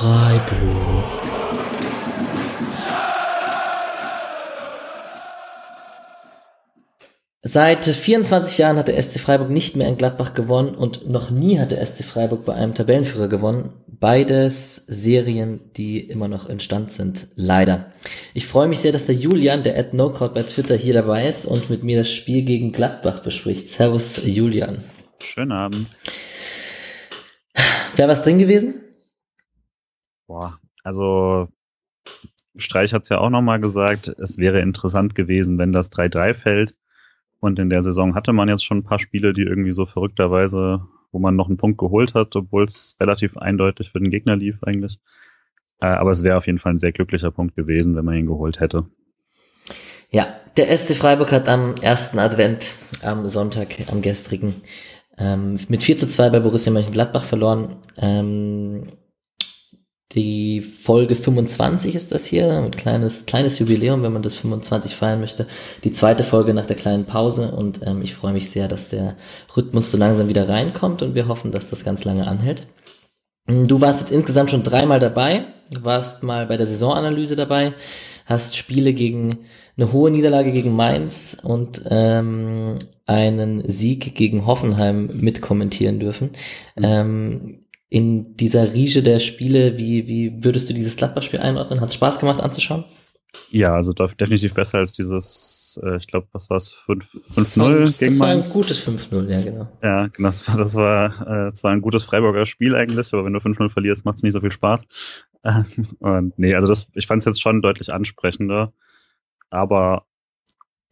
[0.00, 1.04] Freiburg.
[7.42, 11.58] Seit 24 Jahren hat der SC Freiburg nicht mehr in Gladbach gewonnen und noch nie
[11.58, 13.74] hat der SC Freiburg bei einem Tabellenführer gewonnen.
[13.88, 17.92] Beides Serien, die immer noch in Stand sind, leider.
[18.32, 21.44] Ich freue mich sehr, dass der Julian, der at NoCrowd bei Twitter hier dabei ist
[21.44, 23.68] und mit mir das Spiel gegen Gladbach bespricht.
[23.68, 24.78] Servus, Julian.
[25.22, 25.88] Schönen Abend.
[27.96, 28.76] Wäre was drin gewesen?
[30.30, 31.48] Boah, also
[32.54, 36.76] Streich hat es ja auch nochmal gesagt, es wäre interessant gewesen, wenn das 3-3 fällt.
[37.40, 40.86] Und in der Saison hatte man jetzt schon ein paar Spiele, die irgendwie so verrückterweise,
[41.10, 44.62] wo man noch einen Punkt geholt hat, obwohl es relativ eindeutig für den Gegner lief
[44.62, 45.00] eigentlich.
[45.80, 48.26] Äh, aber es wäre auf jeden Fall ein sehr glücklicher Punkt gewesen, wenn man ihn
[48.26, 48.86] geholt hätte.
[50.10, 54.62] Ja, der SC Freiburg hat am ersten Advent, am Sonntag, am gestrigen,
[55.18, 57.78] ähm, mit 4 zu 2 bei Borussia Mönchengladbach verloren.
[57.96, 58.92] Ähm,
[60.12, 65.20] die Folge 25 ist das hier, ein kleines, kleines Jubiläum, wenn man das 25 feiern
[65.20, 65.46] möchte.
[65.84, 69.16] Die zweite Folge nach der kleinen Pause und ähm, ich freue mich sehr, dass der
[69.56, 72.66] Rhythmus so langsam wieder reinkommt und wir hoffen, dass das ganz lange anhält.
[73.46, 77.74] Du warst jetzt insgesamt schon dreimal dabei, du warst mal bei der Saisonanalyse dabei,
[78.26, 79.38] hast Spiele gegen
[79.76, 86.30] eine hohe Niederlage gegen Mainz und ähm, einen Sieg gegen Hoffenheim mitkommentieren dürfen.
[86.76, 86.84] Mhm.
[86.84, 91.80] Ähm, in dieser Riege der Spiele, wie, wie würdest du dieses Gladbach-Spiel einordnen?
[91.80, 92.84] Hat es Spaß gemacht anzuschauen?
[93.50, 98.18] Ja, also definitiv besser als dieses, äh, ich glaube, was war es, 5-0 gegen Das
[98.20, 99.68] war ein gutes 5-0, ja, genau.
[99.82, 103.32] Ja, genau, das war, das war äh, zwar ein gutes Freiburger Spiel eigentlich, aber wenn
[103.32, 104.84] du 5-0 verlierst, macht es nicht so viel Spaß.
[105.98, 108.72] und nee, also das, ich fand es jetzt schon deutlich ansprechender,
[109.50, 110.04] aber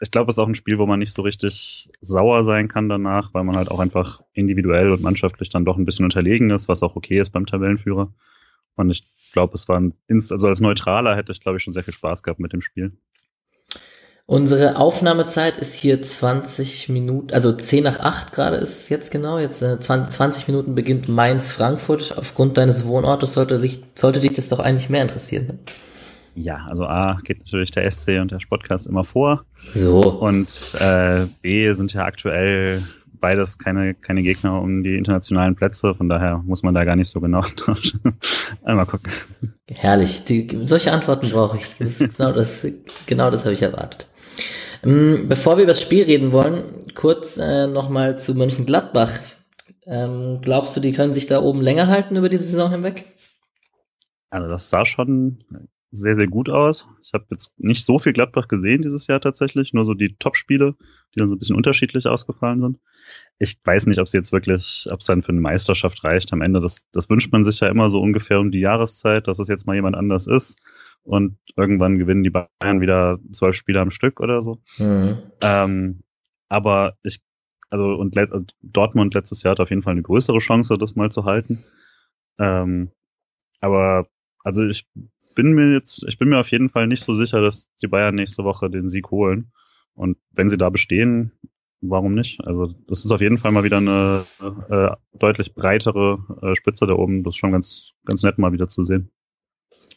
[0.00, 2.88] ich glaube, es ist auch ein Spiel, wo man nicht so richtig sauer sein kann
[2.88, 6.69] danach, weil man halt auch einfach individuell und mannschaftlich dann doch ein bisschen unterlegen ist,
[6.69, 8.12] was auch okay ist beim Tabellenführer.
[8.76, 11.82] Und ich glaube, es war ein, also als Neutraler hätte ich, glaube ich, schon sehr
[11.82, 12.92] viel Spaß gehabt mit dem Spiel.
[14.26, 19.38] Unsere Aufnahmezeit ist hier 20 Minuten, also 10 nach 8 gerade ist es jetzt genau.
[19.38, 22.16] Jetzt äh, 20, 20 Minuten beginnt Mainz-Frankfurt.
[22.16, 25.47] Aufgrund deines Wohnortes sollte, sich, sollte dich das doch eigentlich mehr interessieren.
[25.47, 25.59] Ne?
[26.34, 29.44] Ja, also A geht natürlich der SC und der Sportcast immer vor.
[29.75, 30.00] So.
[30.00, 32.83] Und äh, B sind ja aktuell
[33.21, 37.11] beides keine, keine Gegner um die internationalen Plätze, von daher muss man da gar nicht
[37.11, 38.00] so genau tauschen.
[38.62, 39.12] Einmal gucken.
[39.69, 40.25] Herrlich.
[40.25, 41.78] Die, solche Antworten brauche ich.
[41.78, 42.66] Das ist genau das,
[43.06, 44.09] genau das habe ich erwartet.
[44.84, 46.65] Ähm, bevor wir über das Spiel reden wollen,
[46.95, 49.19] kurz äh, nochmal zu Mönchengladbach.
[49.87, 53.06] Ähm, glaubst du, die können sich da oben länger halten über die Saison hinweg?
[54.31, 55.39] Also das sah schon
[55.91, 56.87] sehr, sehr gut aus.
[57.03, 60.75] Ich habe jetzt nicht so viel Gladbach gesehen dieses Jahr tatsächlich, nur so die Top-Spiele,
[61.15, 62.78] die dann so ein bisschen unterschiedlich ausgefallen sind.
[63.38, 66.43] Ich weiß nicht, ob es jetzt wirklich, ob es dann für eine Meisterschaft reicht am
[66.43, 66.60] Ende.
[66.60, 69.66] Das, das wünscht man sich ja immer so ungefähr um die Jahreszeit, dass es jetzt
[69.66, 70.59] mal jemand anders ist.
[71.04, 74.60] Und irgendwann gewinnen die Bayern wieder zwölf Spiele am Stück oder so.
[74.77, 75.22] Mhm.
[75.41, 76.03] Ähm,
[76.50, 77.21] aber ich,
[77.71, 81.10] also, und also Dortmund letztes Jahr hat auf jeden Fall eine größere Chance, das mal
[81.10, 81.65] zu halten.
[82.38, 82.91] Ähm,
[83.60, 84.06] aber
[84.44, 84.87] also ich
[85.38, 88.16] bin mir jetzt, ich bin mir auf jeden Fall nicht so sicher, dass die Bayern
[88.16, 89.53] nächste Woche den Sieg holen.
[89.94, 91.31] Und wenn sie da bestehen,
[91.81, 92.41] warum nicht?
[92.44, 94.25] Also das ist auf jeden Fall mal wieder eine
[94.69, 97.22] äh, deutlich breitere äh, Spitze da oben.
[97.22, 99.12] Das ist schon ganz, ganz nett mal wieder zu sehen.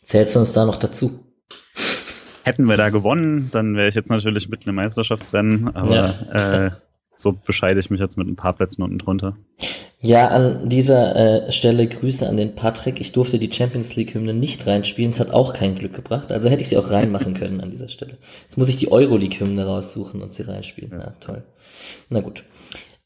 [0.04, 1.26] Zählst du uns da noch dazu?
[2.44, 6.66] Hätten wir da gewonnen, dann wäre ich jetzt natürlich mit einem Meisterschaftsrennen, aber ja.
[6.66, 6.72] äh,
[7.16, 9.38] so bescheide ich mich jetzt mit ein paar Plätzen unten drunter.
[10.04, 13.00] Ja, an dieser äh, Stelle Grüße an den Patrick.
[13.00, 15.12] Ich durfte die Champions League Hymne nicht reinspielen.
[15.12, 16.32] Es hat auch kein Glück gebracht.
[16.32, 18.18] Also hätte ich sie auch reinmachen können an dieser Stelle.
[18.44, 20.92] Jetzt muss ich die Euroleague Hymne raussuchen und sie reinspielen.
[20.92, 21.44] Ja, Na, toll.
[22.10, 22.44] Na gut.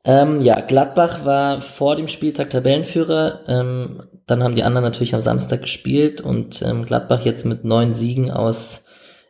[0.05, 3.41] Ähm, ja, Gladbach war vor dem Spieltag Tabellenführer.
[3.47, 7.93] Ähm, dann haben die anderen natürlich am Samstag gespielt und ähm, Gladbach jetzt mit neun
[7.93, 8.85] Siegen aus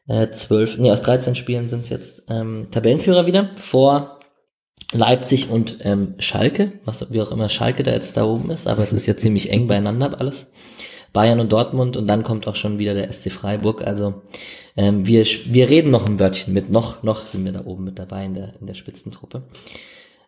[0.07, 4.14] äh, zwölf, nee, aus 13 Spielen sind es jetzt ähm, Tabellenführer wieder vor
[4.91, 8.83] Leipzig und ähm, Schalke, was wie auch immer Schalke da jetzt da oben ist, aber
[8.83, 10.51] es ist ja ziemlich eng beieinander alles.
[11.13, 13.81] Bayern und Dortmund und dann kommt auch schon wieder der SC Freiburg.
[13.81, 14.21] Also
[14.75, 17.97] ähm, wir, wir reden noch ein Wörtchen mit, noch, noch sind wir da oben mit
[17.97, 19.43] dabei in der, in der Spitzentruppe.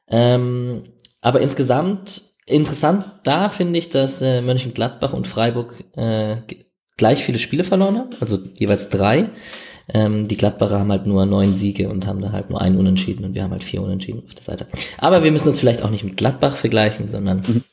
[0.07, 6.37] Ähm, aber insgesamt interessant da finde ich, dass äh, Mönchengladbach und Freiburg äh,
[6.95, 9.29] gleich viele Spiele verloren haben, also jeweils drei.
[9.93, 13.23] Ähm, die Gladbacher haben halt nur neun Siege und haben da halt nur einen Unentschieden
[13.23, 14.67] und wir haben halt vier Unentschieden auf der Seite.
[14.97, 17.63] Aber wir müssen uns vielleicht auch nicht mit Gladbach vergleichen, sondern mhm.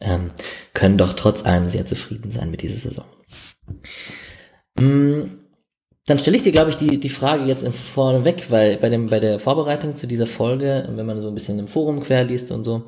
[0.00, 0.30] ähm,
[0.74, 3.04] können doch trotz allem sehr zufrieden sein mit dieser Saison.
[4.78, 5.38] Mhm.
[6.06, 9.20] Dann stelle ich dir, glaube ich, die, die Frage jetzt vorneweg, weil bei, dem, bei
[9.20, 12.84] der Vorbereitung zu dieser Folge, wenn man so ein bisschen im Forum querliest und so,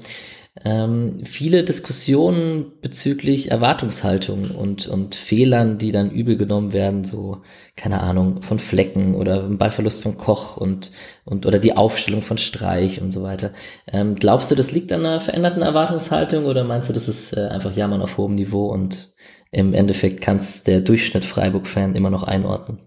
[0.65, 7.43] ähm, viele Diskussionen bezüglich Erwartungshaltung und, und Fehlern, die dann übel genommen werden, so,
[7.77, 10.93] keine Ahnung, von Flecken oder Ballverlust von Koch und,
[11.25, 13.53] und oder die Aufstellung von Streich und so weiter.
[13.87, 17.49] Ähm, glaubst du, das liegt an einer veränderten Erwartungshaltung oder meinst du, das ist äh,
[17.49, 19.13] einfach Jammern auf hohem Niveau und
[19.51, 22.86] im Endeffekt kann es der Durchschnitt Freiburg-Fan immer noch einordnen?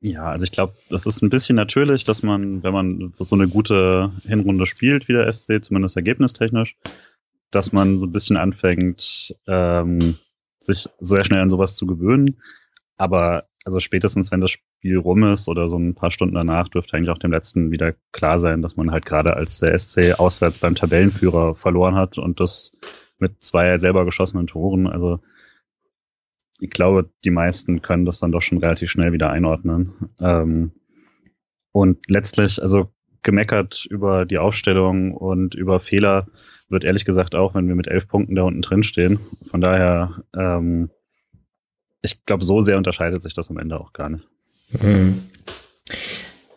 [0.00, 3.48] Ja, also ich glaube, das ist ein bisschen natürlich, dass man, wenn man so eine
[3.48, 6.76] gute Hinrunde spielt wie der SC, zumindest ergebnistechnisch,
[7.50, 10.18] dass man so ein bisschen anfängt, ähm,
[10.60, 12.40] sich sehr schnell an sowas zu gewöhnen.
[12.96, 16.96] Aber also spätestens, wenn das Spiel rum ist oder so ein paar Stunden danach, dürfte
[16.96, 20.58] eigentlich auch dem letzten wieder klar sein, dass man halt gerade als der SC auswärts
[20.58, 22.72] beim Tabellenführer verloren hat und das
[23.18, 24.86] mit zwei selber geschossenen Toren.
[24.86, 25.20] Also
[26.60, 30.10] ich glaube, die meisten können das dann doch schon relativ schnell wieder einordnen.
[30.20, 30.72] Ähm,
[31.72, 32.92] und letztlich, also
[33.22, 36.28] gemeckert über die Aufstellung und über Fehler
[36.68, 39.18] wird ehrlich gesagt auch, wenn wir mit elf Punkten da unten drin stehen.
[39.50, 40.90] Von daher, ähm,
[42.02, 44.26] ich glaube, so sehr unterscheidet sich das am Ende auch gar nicht.
[44.80, 45.22] Mhm.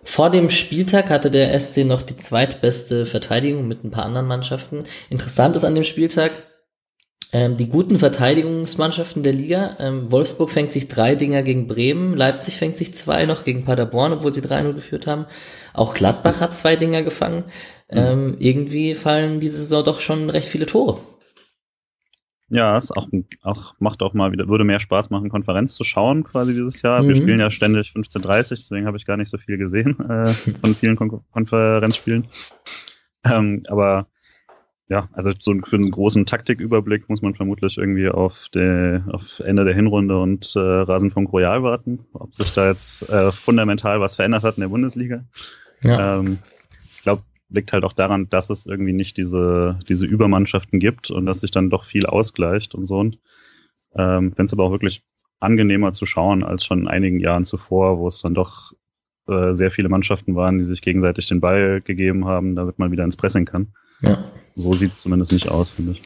[0.03, 4.79] Vor dem Spieltag hatte der SC noch die zweitbeste Verteidigung mit ein paar anderen Mannschaften.
[5.09, 6.31] Interessant ist an dem Spieltag,
[7.31, 12.57] ähm, die guten Verteidigungsmannschaften der Liga, ähm, Wolfsburg fängt sich drei Dinger gegen Bremen, Leipzig
[12.57, 15.25] fängt sich zwei noch gegen Paderborn, obwohl sie 3-0 geführt haben.
[15.73, 17.43] Auch Gladbach hat zwei Dinger gefangen.
[17.89, 20.99] Ähm, irgendwie fallen diese Saison doch schon recht viele Tore.
[22.49, 23.07] Ja, es auch,
[23.43, 27.03] auch macht auch mal wieder, würde mehr Spaß machen, Konferenz zu schauen quasi dieses Jahr.
[27.03, 27.07] Mhm.
[27.09, 30.73] Wir spielen ja ständig 15.30, deswegen habe ich gar nicht so viel gesehen äh, von
[30.73, 32.27] vielen Kon Konferenzspielen.
[33.23, 34.07] Ähm, aber
[34.89, 39.63] ja, also so für einen großen Taktiküberblick muss man vermutlich irgendwie auf, der, auf Ende
[39.63, 44.43] der Hinrunde und äh, Rasenfunk Royal warten, ob sich da jetzt äh, fundamental was verändert
[44.43, 45.25] hat in der Bundesliga.
[45.83, 46.17] Ja.
[46.17, 46.39] Ähm,
[46.91, 51.27] ich glaube, liegt halt auch daran, dass es irgendwie nicht diese, diese Übermannschaften gibt und
[51.27, 52.97] dass sich dann doch viel ausgleicht und so.
[52.97, 53.19] Und
[53.95, 55.03] ähm, finde es aber auch wirklich
[55.39, 58.73] angenehmer zu schauen als schon in einigen Jahren zuvor, wo es dann doch
[59.27, 63.03] äh, sehr viele Mannschaften waren, die sich gegenseitig den Ball gegeben haben, damit man wieder
[63.03, 63.73] ins Pressing kann.
[64.01, 64.31] Ja.
[64.55, 66.01] So sieht es zumindest nicht aus, finde ich.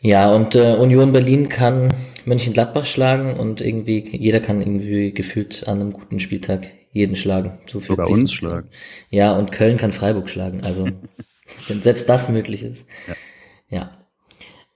[0.00, 1.92] Ja, und äh, Union Berlin kann
[2.24, 7.58] Mönchengladbach schlagen und irgendwie, jeder kann irgendwie gefühlt an einem guten Spieltag jeden schlagen.
[7.66, 8.68] So viel Sogar uns schlagen.
[9.10, 10.62] Ja, und Köln kann Freiburg schlagen.
[10.64, 10.88] Also,
[11.68, 12.84] wenn selbst das möglich ist.
[13.70, 13.90] Ja.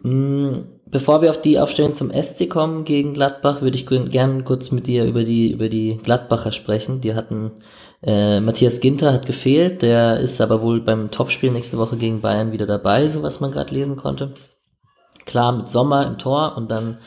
[0.02, 0.08] ja.
[0.08, 4.70] Mm, bevor wir auf die Aufstellung zum SC kommen gegen Gladbach, würde ich gerne kurz
[4.70, 7.00] mit dir über die, über die Gladbacher sprechen.
[7.00, 7.52] Die hatten
[8.06, 12.52] äh, Matthias Ginter hat gefehlt, der ist aber wohl beim Topspiel nächste Woche gegen Bayern
[12.52, 14.34] wieder dabei, so was man gerade lesen konnte.
[15.24, 16.98] Klar, mit Sommer im Tor und dann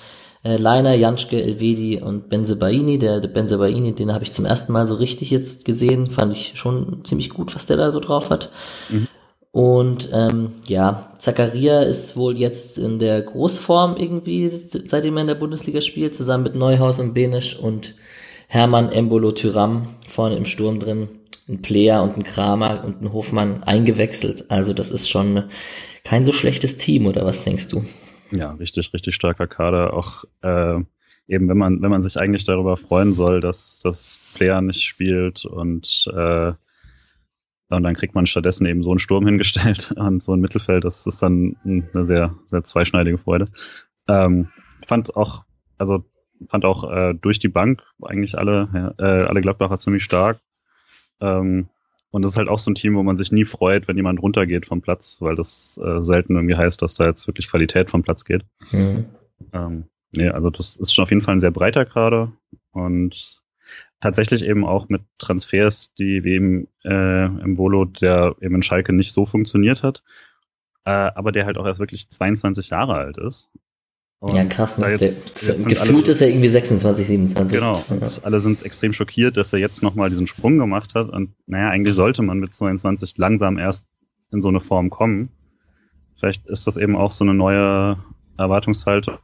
[0.44, 2.98] äh, Leiner, Janschke, Elvedi und Benzebaini.
[2.98, 6.54] Der, der Benzebaini, den habe ich zum ersten Mal so richtig jetzt gesehen, fand ich
[6.56, 8.50] schon ziemlich gut, was der da so drauf hat.
[8.90, 9.08] Mhm.
[9.52, 15.36] Und ähm, ja, Zakaria ist wohl jetzt in der Großform irgendwie, seitdem er in der
[15.36, 17.96] Bundesliga spielt, zusammen mit Neuhaus und Benisch und
[18.48, 21.10] Hermann Embolo Tyram vorne im Sturm drin,
[21.48, 24.50] ein Player und ein Kramer und ein Hofmann eingewechselt.
[24.50, 25.46] Also das ist schon
[26.04, 27.86] kein so schlechtes Team, oder was denkst du?
[28.32, 29.94] Ja, richtig, richtig starker Kader.
[29.94, 30.80] Auch äh,
[31.28, 35.46] eben, wenn man, wenn man sich eigentlich darüber freuen soll, dass das Player nicht spielt
[35.46, 36.54] und äh,
[37.70, 40.84] und dann kriegt man stattdessen eben so einen Sturm hingestellt und so ein Mittelfeld.
[40.86, 43.50] Das ist dann eine sehr, sehr zweischneidige Freude.
[44.08, 44.50] Ähm,
[44.86, 45.44] fand auch,
[45.78, 46.06] also
[46.48, 50.40] fand auch äh, durch die Bank eigentlich alle, äh, alle Gladbacher ziemlich stark.
[51.20, 51.70] Ähm,
[52.12, 54.22] und das ist halt auch so ein Team, wo man sich nie freut, wenn jemand
[54.22, 58.04] runtergeht vom Platz, weil das äh, selten irgendwie heißt, dass da jetzt wirklich Qualität vom
[58.04, 58.46] Platz geht.
[58.72, 59.06] Mhm.
[59.54, 62.32] Ähm, nee, also das ist schon auf jeden Fall ein sehr breiter Kader
[62.72, 63.42] und
[64.00, 68.94] tatsächlich eben auch mit Transfers, die wie eben äh, im Bolo, der eben in Schalke
[68.94, 70.04] nicht so funktioniert hat,
[70.86, 73.50] äh, aber der halt auch erst wirklich 22 Jahre alt ist
[74.20, 74.90] und ja, krass, ne?
[74.92, 77.54] Jetzt, der, jetzt gefühlt alle, ist er irgendwie 26, 27.
[77.54, 77.84] Genau.
[77.88, 78.24] Und ja.
[78.24, 81.10] alle sind extrem schockiert, dass er jetzt nochmal diesen Sprung gemacht hat.
[81.10, 83.86] Und naja, eigentlich sollte man mit 22 langsam erst
[84.32, 85.30] in so eine Form kommen.
[86.18, 88.00] Vielleicht ist das eben auch so eine neue
[88.38, 89.20] Erwartungshaltung,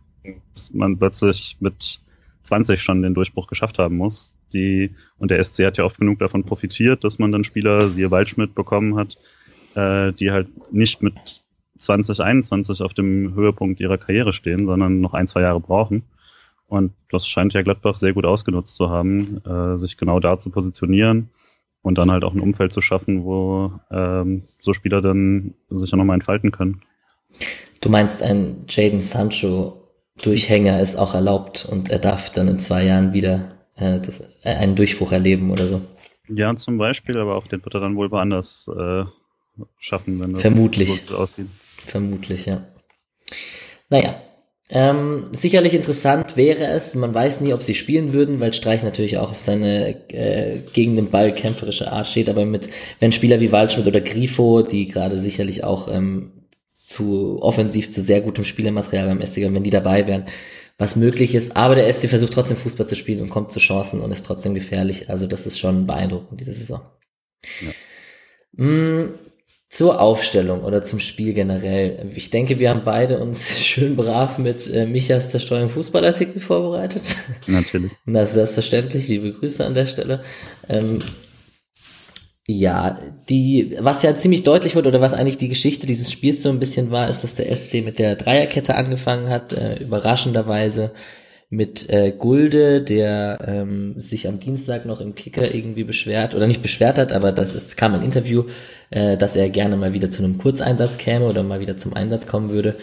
[0.54, 2.02] dass man plötzlich mit
[2.44, 4.34] 20 schon den Durchbruch geschafft haben muss.
[4.54, 8.12] Die, und der SC hat ja oft genug davon profitiert, dass man dann Spieler, siehe
[8.12, 9.18] Waldschmidt, bekommen hat,
[9.74, 11.43] äh, die halt nicht mit
[11.78, 16.04] 2021 auf dem Höhepunkt ihrer Karriere stehen, sondern noch ein, zwei Jahre brauchen.
[16.68, 20.50] Und das scheint ja Gladbach sehr gut ausgenutzt zu haben, äh, sich genau da zu
[20.50, 21.30] positionieren
[21.82, 25.98] und dann halt auch ein Umfeld zu schaffen, wo ähm, so Spieler dann sich ja
[25.98, 26.82] nochmal entfalten können.
[27.82, 29.80] Du meinst, ein Jaden Sancho
[30.22, 34.50] Durchhänger ist auch erlaubt und er darf dann in zwei Jahren wieder äh, das, äh,
[34.50, 35.82] einen Durchbruch erleben oder so?
[36.30, 39.04] Ja, zum Beispiel, aber auch den wird er dann wohl woanders äh,
[39.80, 41.04] schaffen, wenn das Vermutlich.
[41.06, 41.48] so aussieht.
[41.86, 42.66] Vermutlich, ja.
[43.90, 44.22] Naja,
[44.70, 49.18] ähm, sicherlich interessant wäre es, man weiß nie, ob sie spielen würden, weil Streich natürlich
[49.18, 53.52] auch auf seine äh, gegen den Ball kämpferische Art steht, aber mit, wenn Spieler wie
[53.52, 56.32] Waldschmidt oder Grifo, die gerade sicherlich auch ähm,
[56.74, 60.26] zu offensiv zu sehr gutem Spielermaterial beim SC, wenn die dabei wären,
[60.78, 64.02] was möglich ist, aber der SC versucht trotzdem Fußball zu spielen und kommt zu Chancen
[64.02, 66.82] und ist trotzdem gefährlich, also das ist schon beeindruckend diese Saison.
[67.62, 68.64] Ja.
[68.66, 69.14] Mm,
[69.74, 72.06] zur Aufstellung oder zum Spiel generell.
[72.16, 77.16] Ich denke, wir haben beide uns schön brav mit äh, Michas Zerstreuung Fußballartikel vorbereitet.
[77.48, 77.92] Natürlich.
[78.06, 79.08] Das ist selbstverständlich.
[79.08, 80.22] Liebe Grüße an der Stelle.
[80.70, 81.00] Ähm,
[82.46, 83.00] ja,
[83.30, 86.60] die, was ja ziemlich deutlich wird oder was eigentlich die Geschichte dieses Spiels so ein
[86.60, 90.92] bisschen war, ist, dass der SC mit der Dreierkette angefangen hat, äh, überraschenderweise
[91.54, 96.64] mit äh, Gulde, der ähm, sich am Dienstag noch im Kicker irgendwie beschwert oder nicht
[96.64, 98.46] beschwert hat, aber das ist, kam ein Interview,
[98.90, 102.26] äh, dass er gerne mal wieder zu einem Kurzeinsatz käme oder mal wieder zum Einsatz
[102.26, 102.76] kommen würde.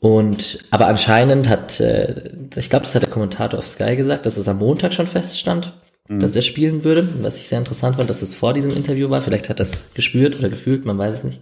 [0.00, 4.38] Und aber anscheinend hat, äh, ich glaube, das hat der Kommentator auf Sky gesagt, dass
[4.38, 5.74] es am Montag schon feststand,
[6.08, 6.18] mhm.
[6.18, 9.20] dass er spielen würde, was ich sehr interessant fand, dass es vor diesem Interview war.
[9.20, 11.40] Vielleicht hat er es gespürt oder gefühlt, man weiß es nicht.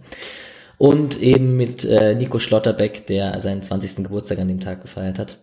[0.77, 4.03] Und eben mit äh, Nico Schlotterbeck, der seinen 20.
[4.03, 5.39] Geburtstag an dem Tag gefeiert hat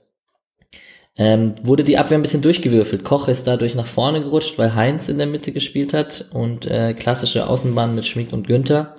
[1.18, 3.04] ähm, wurde die Abwehr ein bisschen durchgewürfelt.
[3.04, 6.94] Koch ist dadurch nach vorne gerutscht, weil Heinz in der Mitte gespielt hat und äh,
[6.94, 8.94] klassische Außenbahn mit Schmid und Günther.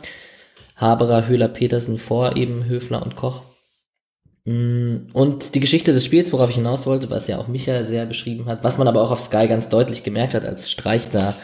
[0.76, 3.44] Haberer, Höhler, Petersen vor eben Höfler und Koch.
[4.44, 8.06] Mm, und die Geschichte des Spiels, worauf ich hinaus wollte, was ja auch Michael sehr
[8.06, 11.36] beschrieben hat, was man aber auch auf Sky ganz deutlich gemerkt hat, als Streich da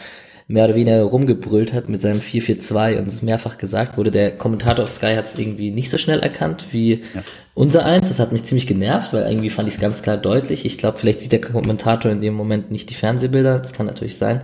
[0.48, 4.12] mehr oder weniger rumgebrüllt hat mit seinem 4-4-2 und es mehrfach gesagt wurde.
[4.12, 7.22] Der Kommentator auf Sky hat es irgendwie nicht so schnell erkannt wie ja.
[7.54, 8.08] unser eins.
[8.08, 10.64] Das hat mich ziemlich genervt, weil irgendwie fand ich es ganz klar deutlich.
[10.64, 13.58] Ich glaube, vielleicht sieht der Kommentator in dem Moment nicht die Fernsehbilder.
[13.58, 14.42] Das kann natürlich sein.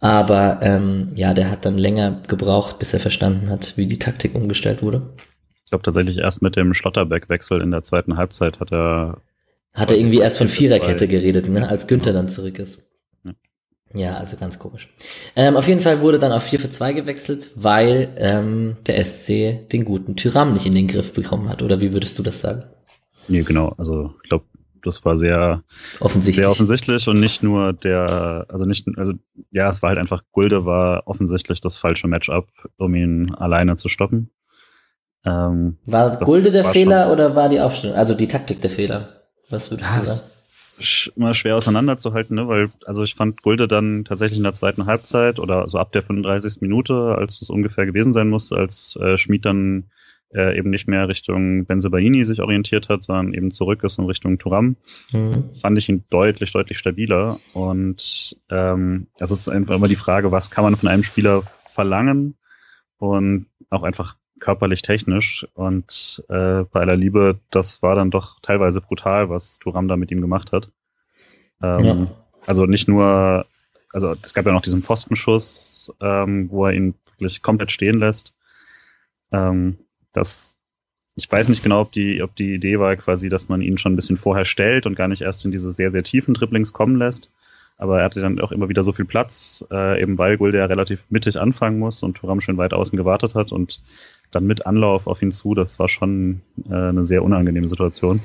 [0.00, 4.36] Aber ähm, ja, der hat dann länger gebraucht, bis er verstanden hat, wie die Taktik
[4.36, 5.14] umgestellt wurde.
[5.64, 9.18] Ich glaube tatsächlich erst mit dem Schlotterbeck-Wechsel in der zweiten Halbzeit hat er.
[9.74, 11.68] Hat er irgendwie erst von Viererkette geredet, ne?
[11.68, 12.87] Als Günther dann zurück ist.
[13.94, 14.88] Ja, also ganz komisch.
[15.34, 19.68] Ähm, auf jeden Fall wurde dann auf 4 für 2 gewechselt, weil ähm, der SC
[19.70, 21.62] den guten Tyram nicht in den Griff bekommen hat.
[21.62, 22.64] Oder wie würdest du das sagen?
[23.28, 23.74] Nee, genau.
[23.78, 24.44] Also ich glaube,
[24.82, 25.62] das war sehr
[26.00, 26.44] offensichtlich.
[26.44, 29.14] sehr offensichtlich und nicht nur der, also nicht, also
[29.50, 33.88] ja, es war halt einfach, Gulde war offensichtlich das falsche Matchup, um ihn alleine zu
[33.88, 34.30] stoppen.
[35.24, 39.08] Ähm, war Gulde der Fehler schon, oder war die Aufstellung, also die Taktik der Fehler?
[39.50, 40.30] Was würdest du sagen?
[41.16, 42.48] Immer schwer auseinanderzuhalten, ne?
[42.48, 46.02] weil also ich fand Gulde dann tatsächlich in der zweiten Halbzeit oder so ab der
[46.02, 46.60] 35.
[46.60, 49.90] Minute, als es ungefähr gewesen sein muss, als äh, Schmid dann
[50.34, 54.38] äh, eben nicht mehr Richtung Benzebaini sich orientiert hat, sondern eben zurück ist in Richtung
[54.38, 54.76] Turam,
[55.10, 55.50] mhm.
[55.50, 57.40] fand ich ihn deutlich, deutlich stabiler.
[57.54, 62.36] Und ähm, das ist einfach immer die Frage, was kann man von einem Spieler verlangen
[62.98, 65.46] und auch einfach körperlich technisch.
[65.54, 70.10] Und äh, bei aller Liebe, das war dann doch teilweise brutal, was Turam da mit
[70.10, 70.70] ihm gemacht hat.
[71.62, 72.06] Ähm, ja.
[72.46, 73.46] Also nicht nur,
[73.92, 78.34] also es gab ja noch diesen Pfostenschuss, ähm, wo er ihn wirklich komplett stehen lässt.
[79.32, 79.78] Ähm,
[80.12, 80.56] das,
[81.16, 83.92] ich weiß nicht genau, ob die, ob die Idee war quasi, dass man ihn schon
[83.92, 86.96] ein bisschen vorher stellt und gar nicht erst in diese sehr, sehr tiefen Dribblings kommen
[86.96, 87.30] lässt.
[87.76, 90.64] Aber er hatte dann auch immer wieder so viel Platz, äh, eben weil Gulde ja
[90.64, 93.80] relativ mittig anfangen muss und Turam schön weit außen gewartet hat und
[94.30, 98.20] dann mit Anlauf auf ihn zu, das war schon äh, eine sehr unangenehme Situation.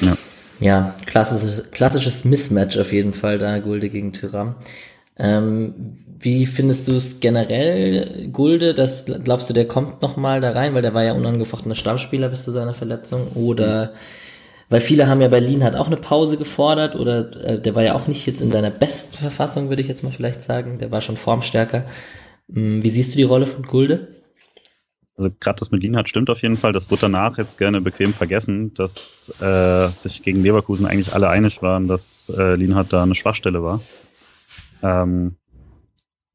[0.00, 0.16] Ja.
[0.60, 4.56] Ja, klassisches, klassisches Mismatch auf jeden Fall da, Gulde gegen Tyram.
[5.16, 8.74] Ähm, wie findest du es generell, Gulde?
[8.74, 12.44] Das glaubst du, der kommt nochmal da rein, weil der war ja unangefochtener Stammspieler bis
[12.44, 13.28] zu seiner Verletzung?
[13.34, 13.90] Oder mhm.
[14.68, 17.94] weil viele haben ja Berlin hat auch eine Pause gefordert oder äh, der war ja
[17.94, 20.78] auch nicht jetzt in seiner besten Verfassung, würde ich jetzt mal vielleicht sagen.
[20.78, 21.86] Der war schon formstärker.
[22.54, 24.19] Ähm, wie siehst du die Rolle von Gulde?
[25.16, 26.72] Also gerade das mit Lienhardt stimmt auf jeden Fall.
[26.72, 31.62] Das wird danach jetzt gerne bequem vergessen, dass äh, sich gegen Leverkusen eigentlich alle einig
[31.62, 33.80] waren, dass äh, Lienhardt da eine Schwachstelle war.
[34.82, 35.36] Ähm,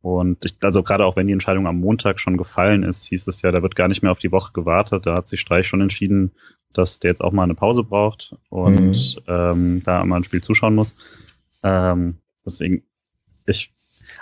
[0.01, 3.41] und ich, also gerade auch wenn die Entscheidung am Montag schon gefallen ist, hieß es
[3.41, 5.07] ja, da wird gar nicht mehr auf die Woche gewartet.
[5.07, 6.33] Da hat sich Streich schon entschieden,
[6.73, 9.23] dass der jetzt auch mal eine Pause braucht und mhm.
[9.27, 10.95] ähm, da mal ein Spiel zuschauen muss.
[11.63, 12.83] Ähm, deswegen,
[13.47, 13.71] ich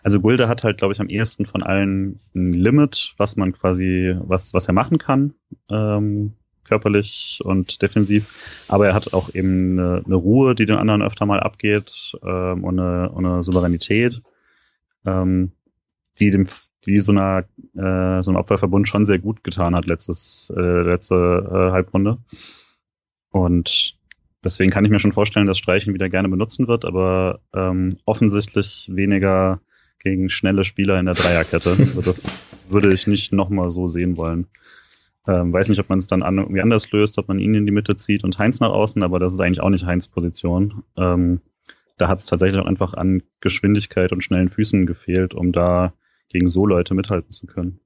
[0.04, 4.16] also Gulde hat halt, glaube ich, am ehesten von allen ein Limit, was man quasi,
[4.20, 5.34] was, was er machen kann,
[5.70, 6.34] ähm,
[6.66, 8.64] körperlich und defensiv.
[8.68, 12.64] Aber er hat auch eben eine, eine Ruhe, die den anderen öfter mal abgeht ähm,
[12.64, 14.22] und, eine, und eine Souveränität,
[15.06, 15.52] ähm,
[16.20, 16.48] die dem
[16.86, 17.46] die so einer
[17.76, 22.18] äh, so einem Abwehrverbund schon sehr gut getan hat letztes äh, letzte äh, Halbrunde
[23.30, 23.96] und
[24.44, 28.90] deswegen kann ich mir schon vorstellen, dass Streichen wieder gerne benutzen wird, aber ähm, offensichtlich
[28.92, 29.62] weniger
[30.04, 31.72] gegen schnelle Spieler in der Dreierkette.
[31.80, 34.48] Also das würde ich nicht nochmal so sehen wollen.
[35.28, 37.66] Ähm, weiß nicht, ob man es dann an, irgendwie anders löst, ob man ihn in
[37.66, 40.84] die Mitte zieht und Heinz nach außen, aber das ist eigentlich auch nicht Heinz Position.
[40.98, 41.40] Ähm,
[41.98, 45.94] da hat es tatsächlich auch einfach an Geschwindigkeit und schnellen Füßen gefehlt, um da
[46.30, 47.80] gegen so Leute mithalten zu können.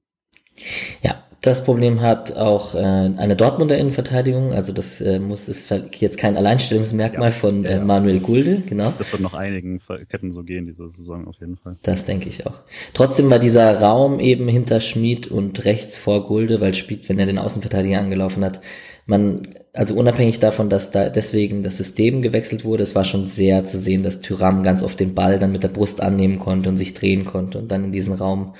[1.02, 6.18] Ja, das Problem hat auch äh, eine Dortmunder Innenverteidigung, also das äh, muss ist jetzt
[6.18, 8.92] kein Alleinstellungsmerkmal ja, von äh, Manuel Gulde, genau.
[8.98, 11.76] Das wird noch einigen Ketten so gehen diese Saison auf jeden Fall.
[11.82, 12.54] Das denke ich auch.
[12.92, 17.26] Trotzdem war dieser Raum eben hinter Schmid und rechts vor Gulde, weil Schmid, wenn er
[17.26, 18.60] den Außenverteidiger angelaufen hat,
[19.06, 23.64] man, also unabhängig davon, dass da deswegen das System gewechselt wurde, es war schon sehr
[23.64, 26.76] zu sehen, dass Tyram ganz oft den Ball dann mit der Brust annehmen konnte und
[26.76, 28.54] sich drehen konnte und dann in diesen Raum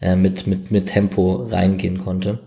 [0.00, 2.40] äh, mit, mit, mit Tempo reingehen konnte.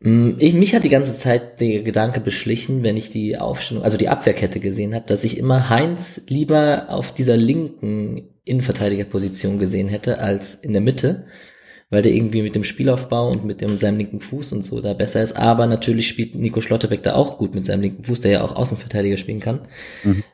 [0.00, 3.96] Mm, ich, mich hat die ganze Zeit der Gedanke beschlichen, wenn ich die Aufstellung, also
[3.96, 10.20] die Abwehrkette gesehen habe, dass ich immer Heinz lieber auf dieser linken Innenverteidigerposition gesehen hätte
[10.20, 11.26] als in der Mitte,
[11.90, 14.92] weil der irgendwie mit dem Spielaufbau und mit dem, seinem linken Fuß und so da
[14.94, 15.36] besser ist.
[15.36, 18.56] Aber natürlich spielt Nico Schlotterbeck da auch gut mit seinem linken Fuß, der ja auch
[18.56, 19.60] Außenverteidiger spielen kann.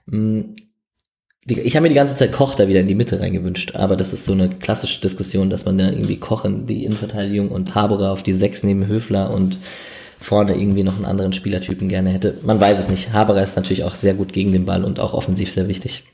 [0.07, 0.57] Mhm.
[1.45, 4.13] Ich habe mir die ganze Zeit Koch da wieder in die Mitte reingewünscht, aber das
[4.13, 8.13] ist so eine klassische Diskussion, dass man da irgendwie Koch in die Innenverteidigung und Haberer
[8.13, 9.57] auf die Sechs neben Höfler und
[10.21, 12.39] vorne irgendwie noch einen anderen Spielertypen gerne hätte.
[12.45, 13.13] Man weiß es nicht.
[13.13, 16.05] Haberer ist natürlich auch sehr gut gegen den Ball und auch offensiv sehr wichtig.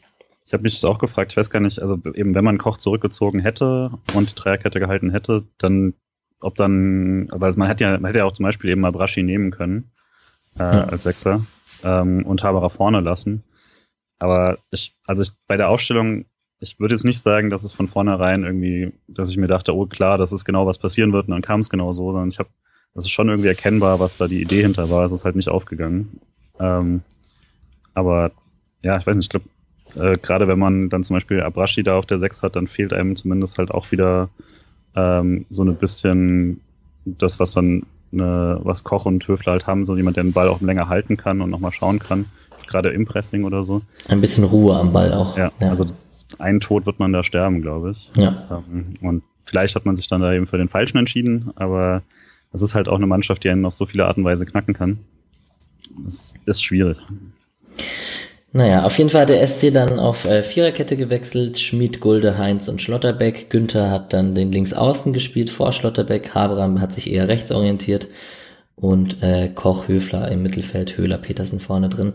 [0.47, 2.79] Ich habe mich das auch gefragt, ich weiß gar nicht, also eben wenn man Koch
[2.79, 5.93] zurückgezogen hätte und die Dreierkette gehalten hätte, dann
[6.41, 9.23] ob dann, aber man hätte ja, man hätte ja auch zum Beispiel eben mal Braschi
[9.23, 9.91] nehmen können
[10.59, 10.85] äh, ja.
[10.85, 11.45] als Sechser
[11.85, 13.43] ähm, und Haberer vorne lassen.
[14.19, 16.25] Aber ich, also ich, bei der Aufstellung,
[16.61, 19.87] ich würde jetzt nicht sagen, dass es von vornherein irgendwie, dass ich mir dachte, oh
[19.87, 22.39] klar, das ist genau was passieren wird und dann kam es genau so, sondern ich
[22.39, 22.49] habe,
[22.95, 25.05] das ist schon irgendwie erkennbar, was da die Idee hinter war.
[25.05, 26.21] Es ist halt nicht aufgegangen.
[26.59, 27.03] Ähm,
[27.95, 28.33] aber
[28.83, 31.97] ja, ich weiß nicht, ich glaube, äh, gerade wenn man dann zum Beispiel Abrashi da
[31.97, 34.31] auf der 6 hat, dann fehlt einem zumindest halt auch wieder
[34.97, 36.61] ähm, so ein bisschen
[37.05, 40.49] das, was dann eine, was Koch und Höfler halt haben, so jemand, der den Ball
[40.49, 42.27] auch länger halten kann und nochmal schauen kann
[42.69, 43.83] gerade im Pressing oder so.
[44.09, 45.37] Ein bisschen Ruhe am Ball auch.
[45.37, 45.69] Ja, ja.
[45.69, 45.87] also
[46.39, 48.11] einen Tod wird man da sterben, glaube ich.
[48.17, 48.63] Ja.
[48.71, 52.03] Ähm, und vielleicht hat man sich dann da eben für den Falschen entschieden, aber
[52.53, 54.75] es ist halt auch eine Mannschaft, die einen auf so viele Art und Weise knacken
[54.75, 54.99] kann.
[56.05, 56.99] Das ist schwierig.
[58.53, 61.59] Naja, auf jeden Fall hat der SC dann auf äh, Viererkette gewechselt.
[61.59, 63.51] Schmid, Gulde, Heinz und Schlotterbeck.
[63.51, 66.35] Günther hat dann den Linksaußen gespielt vor Schlotterbeck.
[66.35, 68.09] Haberam hat sich eher rechts orientiert.
[68.75, 72.15] Und äh, Koch, Höfler im Mittelfeld, Höhler, Petersen vorne drin.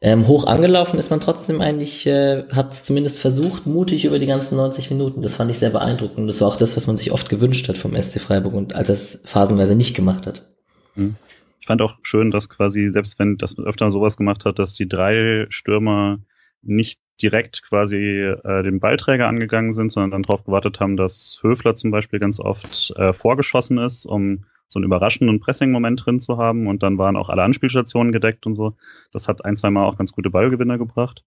[0.00, 4.56] Ähm, hoch angelaufen ist man trotzdem eigentlich, äh, hat zumindest versucht, mutig über die ganzen
[4.56, 5.22] 90 Minuten.
[5.22, 6.28] Das fand ich sehr beeindruckend.
[6.28, 8.90] Das war auch das, was man sich oft gewünscht hat vom SC Freiburg und als
[8.90, 10.46] er es phasenweise nicht gemacht hat.
[10.94, 11.16] Mhm.
[11.60, 14.88] Ich fand auch schön, dass quasi, selbst wenn das öfter sowas gemacht hat, dass die
[14.88, 16.20] drei Stürmer
[16.62, 21.74] nicht direkt quasi äh, den Ballträger angegangen sind, sondern dann darauf gewartet haben, dass Höfler
[21.74, 26.66] zum Beispiel ganz oft äh, vorgeschossen ist, um so einen überraschenden Pressing-Moment drin zu haben
[26.66, 28.76] und dann waren auch alle Anspielstationen gedeckt und so.
[29.12, 31.24] Das hat ein, zwei Mal auch ganz gute Ballgewinner gebracht.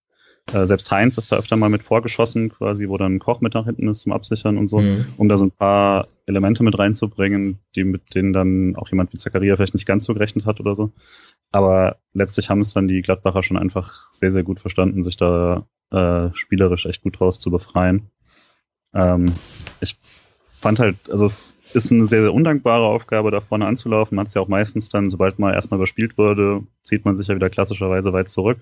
[0.52, 3.66] Äh, selbst Heinz ist da öfter mal mit vorgeschossen, quasi, wo dann Koch mit nach
[3.66, 5.06] hinten ist zum Absichern und so, mhm.
[5.18, 9.18] um da so ein paar Elemente mit reinzubringen, die mit denen dann auch jemand wie
[9.18, 10.92] Zakaria vielleicht nicht ganz so gerechnet hat oder so.
[11.52, 15.68] Aber letztlich haben es dann die Gladbacher schon einfach sehr, sehr gut verstanden, sich da
[15.92, 18.10] äh, spielerisch echt gut draus zu befreien.
[18.94, 19.34] Ähm,
[19.80, 19.98] ich
[20.62, 24.16] fand halt, also es ist eine sehr, sehr undankbare Aufgabe, da vorne anzulaufen.
[24.16, 27.28] Man hat es ja auch meistens dann, sobald man erstmal überspielt wurde, zieht man sich
[27.28, 28.60] ja wieder klassischerweise weit zurück.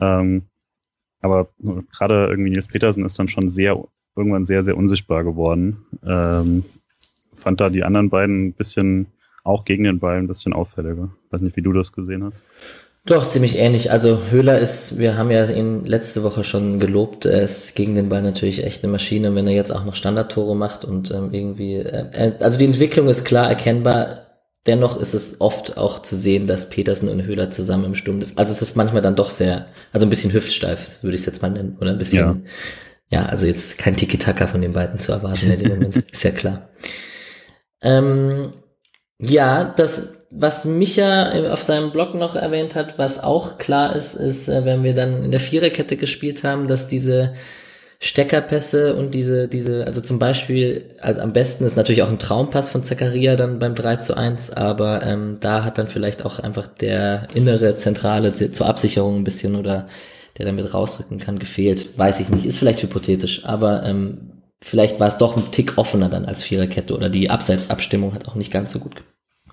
[0.00, 0.42] Ähm,
[1.20, 1.48] aber
[1.96, 3.82] gerade irgendwie Nils Petersen ist dann schon sehr,
[4.16, 5.86] irgendwann sehr, sehr unsichtbar geworden.
[6.04, 6.64] Ähm,
[7.34, 9.06] fand da die anderen beiden ein bisschen,
[9.44, 11.10] auch gegen den Ball ein bisschen auffälliger.
[11.30, 12.36] Weiß nicht, wie du das gesehen hast.
[13.06, 13.90] Doch, ziemlich ähnlich.
[13.90, 18.08] Also Höhler ist, wir haben ja ihn letzte Woche schon gelobt, er ist gegen den
[18.08, 21.74] Ball natürlich echt eine Maschine, wenn er jetzt auch noch Standardtore macht und ähm, irgendwie,
[21.74, 24.20] äh, also die Entwicklung ist klar erkennbar.
[24.66, 28.38] Dennoch ist es oft auch zu sehen, dass Petersen und Höhler zusammen im Sturm ist.
[28.38, 31.42] Also es ist manchmal dann doch sehr, also ein bisschen hüftsteif, würde ich es jetzt
[31.42, 32.46] mal nennen, oder ein bisschen,
[33.10, 36.24] ja, ja also jetzt kein Tiki-Taka von den beiden zu erwarten in dem Moment, ist
[36.24, 36.70] ja klar.
[37.82, 38.54] Ähm,
[39.20, 44.48] ja, das was Micha auf seinem Blog noch erwähnt hat, was auch klar ist, ist,
[44.48, 47.34] äh, wenn wir dann in der Viererkette gespielt haben, dass diese
[48.00, 52.68] Steckerpässe und diese, diese, also zum Beispiel, also am besten ist natürlich auch ein Traumpass
[52.68, 56.66] von Zakaria dann beim 3 zu 1, aber ähm, da hat dann vielleicht auch einfach
[56.66, 59.88] der innere Zentrale zur Absicherung ein bisschen oder
[60.36, 61.96] der damit rausrücken kann, gefehlt.
[61.96, 66.08] Weiß ich nicht, ist vielleicht hypothetisch, aber ähm, vielleicht war es doch ein Tick offener
[66.08, 68.96] dann als Viererkette oder die Abseitsabstimmung hat auch nicht ganz so gut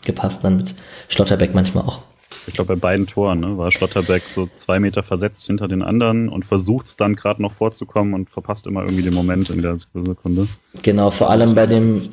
[0.03, 0.75] gepasst dann mit
[1.07, 2.01] Schlotterbeck manchmal auch.
[2.47, 6.27] Ich glaube, bei beiden Toren ne, war Schlotterbeck so zwei Meter versetzt hinter den anderen
[6.27, 9.77] und versucht es dann gerade noch vorzukommen und verpasst immer irgendwie den Moment in der
[9.77, 10.47] Sekunde.
[10.81, 12.09] Genau, vor allem bei dem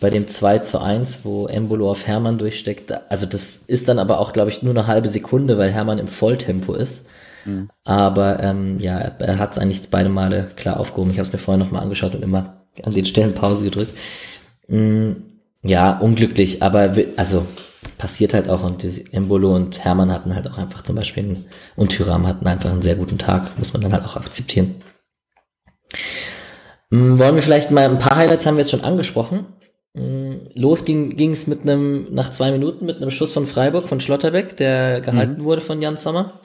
[0.00, 2.92] bei dem 2 zu 1, wo Embolo auf Hermann durchsteckt.
[3.10, 6.08] Also das ist dann aber auch, glaube ich, nur eine halbe Sekunde, weil Hermann im
[6.08, 7.06] Volltempo ist.
[7.46, 7.70] Mhm.
[7.84, 11.10] Aber ähm, ja, er hat es eigentlich beide Male klar aufgehoben.
[11.10, 13.96] Ich habe es mir vorher nochmal angeschaut und immer an den Stellen Pause gedrückt.
[14.68, 15.22] Mhm,
[15.64, 17.46] ja, unglücklich, aber also
[17.98, 22.26] passiert halt auch und Embolo und Hermann hatten halt auch einfach zum Beispiel und Tyram
[22.26, 24.82] hatten einfach einen sehr guten Tag, muss man dann halt auch akzeptieren.
[26.90, 29.46] Mhm, wollen wir vielleicht mal ein paar Highlights haben wir jetzt schon angesprochen.
[29.94, 34.00] Mhm, los ging es mit einem nach zwei Minuten mit einem Schuss von Freiburg von
[34.00, 35.44] Schlotterbeck, der gehalten mhm.
[35.44, 36.40] wurde von Jan Sommer.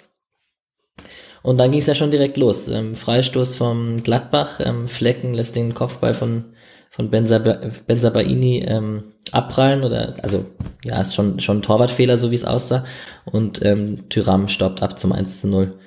[1.41, 2.67] Und dann ging es ja schon direkt los.
[2.67, 6.53] Ähm, Freistoß vom Gladbach, ähm, Flecken lässt den Kopfball von,
[6.99, 10.45] von Benzabaini ähm, abprallen oder also
[10.83, 12.83] ja, ist schon, schon ein Torwartfehler, so wie es aussah.
[13.23, 15.79] Und ähm, Tyram staubt ab zum 1 zu 0.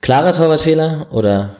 [0.00, 1.54] Klarer Torwartfehler oder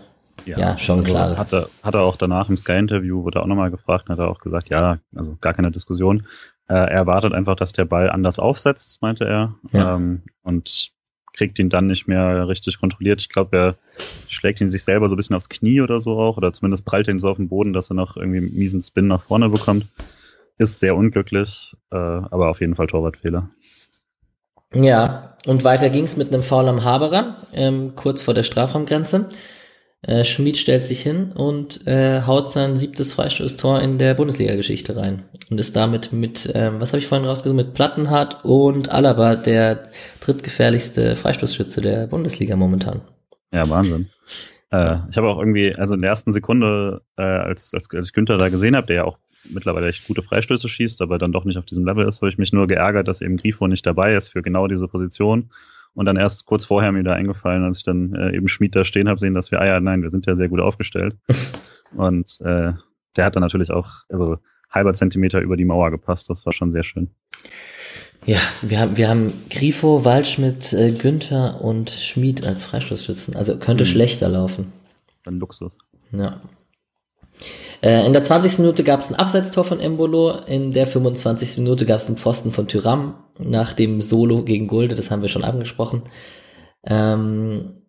[0.45, 1.39] ja, ja schon also klar.
[1.39, 4.29] Hat er, hat er auch danach im Sky-Interview, wurde er auch nochmal gefragt, hat er
[4.29, 6.27] auch gesagt, ja, also gar keine Diskussion.
[6.67, 9.55] Äh, er erwartet einfach, dass der Ball anders aufsetzt, meinte er.
[9.71, 9.95] Ja.
[9.95, 10.91] Ähm, und
[11.37, 13.21] kriegt ihn dann nicht mehr richtig kontrolliert.
[13.21, 13.75] Ich glaube, er
[14.29, 17.09] schlägt ihn sich selber so ein bisschen aufs Knie oder so auch, oder zumindest prallt
[17.09, 19.87] ihn so auf den Boden, dass er noch irgendwie einen miesen Spin nach vorne bekommt.
[20.59, 23.51] Ist sehr unglücklich, äh, aber auf jeden Fall Torwartfehler.
[24.75, 29.29] Ja, und weiter ging's mit einem Foul am Haberer, ähm, kurz vor der Strafraumgrenze.
[30.03, 35.25] Äh, Schmid stellt sich hin und äh, haut sein siebtes Freistoßtor in der Bundesliga-Geschichte rein
[35.51, 39.85] und ist damit mit, ähm, was habe ich vorhin rausgesucht, mit Plattenhardt und Alaba der
[40.27, 43.01] drittgefährlichste Freistoßschütze der Bundesliga momentan.
[43.53, 44.09] Ja, Wahnsinn.
[44.71, 48.13] Äh, ich habe auch irgendwie, also in der ersten Sekunde, äh, als, als, als ich
[48.13, 51.45] Günther da gesehen habe, der ja auch mittlerweile echt gute Freistöße schießt, aber dann doch
[51.45, 54.15] nicht auf diesem Level ist, habe ich mich nur geärgert, dass eben Grifo nicht dabei
[54.15, 55.51] ist für genau diese Position
[55.95, 58.85] und dann erst kurz vorher mir da eingefallen, als ich dann äh, eben Schmied da
[58.85, 61.17] stehen habe, sehen, dass wir, ah ja, nein, wir sind ja sehr gut aufgestellt.
[61.97, 62.73] und äh,
[63.17, 64.39] der hat dann natürlich auch, also
[64.75, 66.29] halber Zentimeter über die Mauer gepasst.
[66.29, 67.11] Das war schon sehr schön.
[68.27, 73.37] Ja, wir haben, wir haben Grifo, Waldschmidt, äh, Günther und Schmied als Freistoßschützen.
[73.37, 73.89] Also könnte mhm.
[73.89, 74.73] schlechter laufen.
[75.25, 75.73] Dann Luxus.
[76.11, 76.41] Ja.
[77.83, 78.59] Äh, in der 20.
[78.59, 81.59] Minute gab es ein Abseitstor von Embolo, in der 25.
[81.59, 85.29] Minute gab es einen Pfosten von Tyram nach dem Solo gegen Gulde, das haben wir
[85.29, 86.03] schon angesprochen.
[86.85, 87.83] Ähm,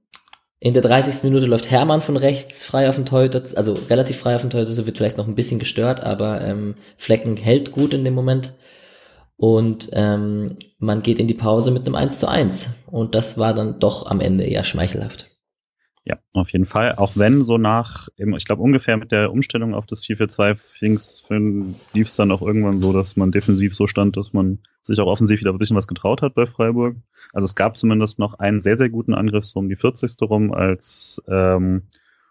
[0.60, 1.24] in der 30.
[1.24, 4.86] Minute läuft Hermann von rechts frei auf den Torhüter, also relativ frei auf den Torhüter,
[4.86, 8.54] wird vielleicht noch ein bisschen gestört, aber ähm, Flecken hält gut in dem Moment.
[9.38, 12.74] Und ähm, man geht in die Pause mit einem 1 zu 1.
[12.88, 15.30] Und das war dann doch am Ende eher schmeichelhaft.
[16.04, 16.96] Ja, auf jeden Fall.
[16.96, 22.16] Auch wenn so nach, ich glaube ungefähr mit der Umstellung auf das 4-4-2 lief es
[22.16, 25.52] dann auch irgendwann so, dass man defensiv so stand, dass man sich auch offensiv wieder
[25.52, 26.96] ein bisschen was getraut hat bei Freiburg.
[27.34, 30.16] Also es gab zumindest noch einen sehr, sehr guten Angriff so um die 40.
[30.22, 31.84] rum, als ähm,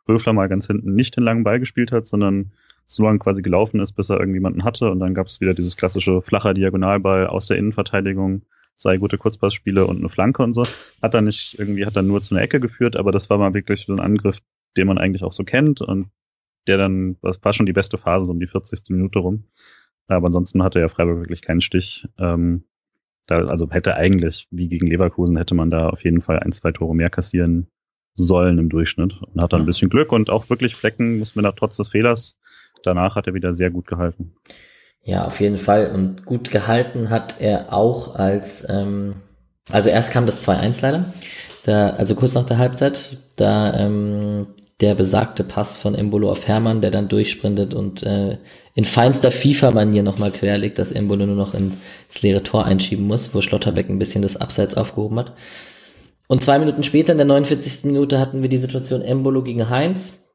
[0.07, 2.53] Höfler mal ganz hinten nicht den langen Ball gespielt hat, sondern
[2.87, 4.90] so lange quasi gelaufen ist, bis er irgendjemanden hatte.
[4.90, 8.42] Und dann gab es wieder dieses klassische flacher Diagonalball aus der Innenverteidigung
[8.77, 10.64] zwei gute Kurzpassspiele und eine Flanke und so.
[11.03, 13.55] Hat er nicht, irgendwie hat er nur zu einer Ecke geführt, aber das war mal
[13.55, 14.38] wirklich so ein Angriff,
[14.77, 16.11] den man eigentlich auch so kennt und
[16.66, 18.90] der dann, das war schon die beste Phase, so um die 40.
[18.90, 19.44] Minute rum.
[20.09, 22.07] Aber ansonsten hatte ja Freiburg wirklich keinen Stich.
[22.18, 22.64] Ähm,
[23.27, 26.72] da, also hätte eigentlich, wie gegen Leverkusen, hätte man da auf jeden Fall ein, zwei
[26.72, 27.68] Tore mehr kassieren
[28.14, 31.44] sollen im Durchschnitt und hat dann ein bisschen Glück und auch wirklich Flecken, muss man
[31.44, 32.38] da trotz des Fehlers,
[32.87, 34.35] danach hat er wieder sehr gut gehalten.
[35.03, 35.90] Ja, auf jeden Fall.
[35.92, 39.16] Und gut gehalten hat er auch als, ähm,
[39.70, 41.05] also erst kam das 2-1 leider,
[41.64, 44.49] da, also kurz nach der Halbzeit, da ähm,
[44.81, 48.38] der besagte Pass von Embolo auf Hermann, der dann durchsprintet und äh,
[48.75, 53.40] in feinster FIFA-Manier nochmal querlegt, dass Embolo nur noch ins leere Tor einschieben muss, wo
[53.40, 55.33] Schlotterbeck ein bisschen das Abseits aufgehoben hat.
[56.29, 57.85] Und zwei Minuten später, in der 49.
[57.85, 60.26] Minute, hatten wir die Situation Embolo gegen Heinz.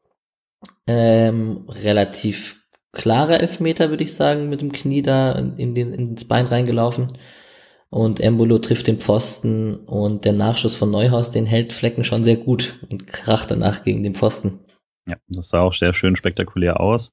[0.87, 6.45] Ähm, relativ klarer Elfmeter, würde ich sagen, mit dem Knie da in den, ins Bein
[6.45, 7.07] reingelaufen.
[7.89, 12.37] Und Embolo trifft den Pfosten und der Nachschuss von Neuhaus, den hält Flecken schon sehr
[12.37, 14.61] gut und kracht danach gegen den Pfosten.
[15.05, 17.11] Ja, das sah auch sehr schön spektakulär aus.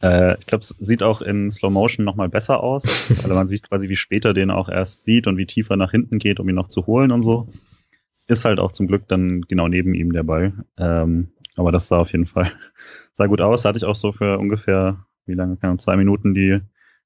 [0.00, 3.68] Äh, ich glaube, es sieht auch in Slow Motion nochmal besser aus, weil man sieht
[3.68, 6.54] quasi, wie später den auch erst sieht und wie tiefer nach hinten geht, um ihn
[6.54, 7.48] noch zu holen und so.
[8.28, 10.52] Ist halt auch zum Glück dann genau neben ihm der Ball.
[10.76, 12.50] Ähm, aber das sah auf jeden Fall,
[13.12, 13.62] sah gut aus.
[13.62, 16.60] Da hatte ich auch so für ungefähr, wie lange, keine zwei Minuten die,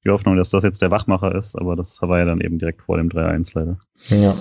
[0.05, 1.55] die Hoffnung, dass das jetzt der Wachmacher ist.
[1.55, 3.79] Aber das war ja dann eben direkt vor dem 3-1 leider.
[4.09, 4.35] Ja.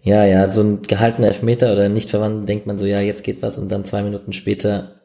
[0.00, 3.42] Ja, ja, so ein gehaltener Elfmeter oder nicht verwandt, denkt man so, ja, jetzt geht
[3.42, 5.02] was und dann zwei Minuten später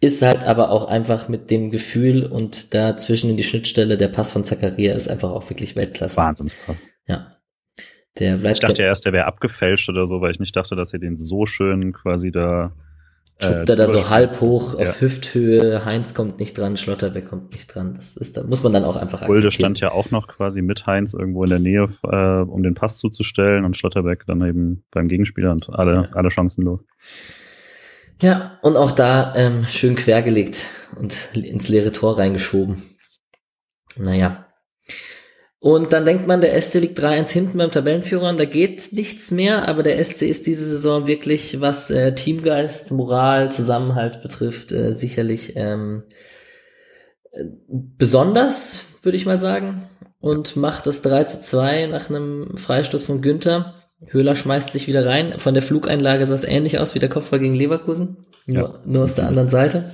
[0.00, 4.30] ist halt aber auch einfach mit dem Gefühl und dazwischen in die Schnittstelle der Pass
[4.30, 6.16] von Zakaria ist einfach auch wirklich Weltklasse.
[6.16, 6.76] Wahnsinnspass.
[7.06, 7.36] Ja.
[8.18, 10.92] Der bleibt ich dachte erst, der wäre abgefälscht oder so, weil ich nicht dachte, dass
[10.92, 12.72] er den so schön quasi da
[13.40, 14.94] Schubbt äh, er da so halb hoch auf ja.
[15.00, 17.94] Hüfthöhe, Heinz kommt nicht dran, Schlotterbeck kommt nicht dran.
[17.94, 19.36] Das ist, da muss man dann auch einfach akzeptieren.
[19.36, 22.74] Gulde stand ja auch noch quasi mit Heinz irgendwo in der Nähe, äh, um den
[22.74, 26.08] Pass zuzustellen und Schlotterbeck dann eben beim Gegenspieler und alle, ja.
[26.14, 26.80] alle Chancen los.
[28.20, 32.82] Ja, und auch da ähm, schön quergelegt und ins leere Tor reingeschoben.
[33.96, 34.46] Naja.
[35.60, 39.32] Und dann denkt man, der SC liegt 3-1 hinten beim Tabellenführer und da geht nichts
[39.32, 44.92] mehr, aber der SC ist diese Saison wirklich, was äh, Teamgeist, Moral, Zusammenhalt betrifft, äh,
[44.94, 46.04] sicherlich ähm,
[47.32, 49.88] äh, besonders, würde ich mal sagen.
[50.20, 53.74] Und macht das 3 2 nach einem Freistoß von Günther.
[54.06, 55.34] Höhler schmeißt sich wieder rein.
[55.38, 58.16] Von der Flugeinlage sah es ähnlich aus wie der Kopfball gegen Leverkusen.
[58.46, 58.80] Nur, ja.
[58.84, 59.92] nur aus der anderen Seite.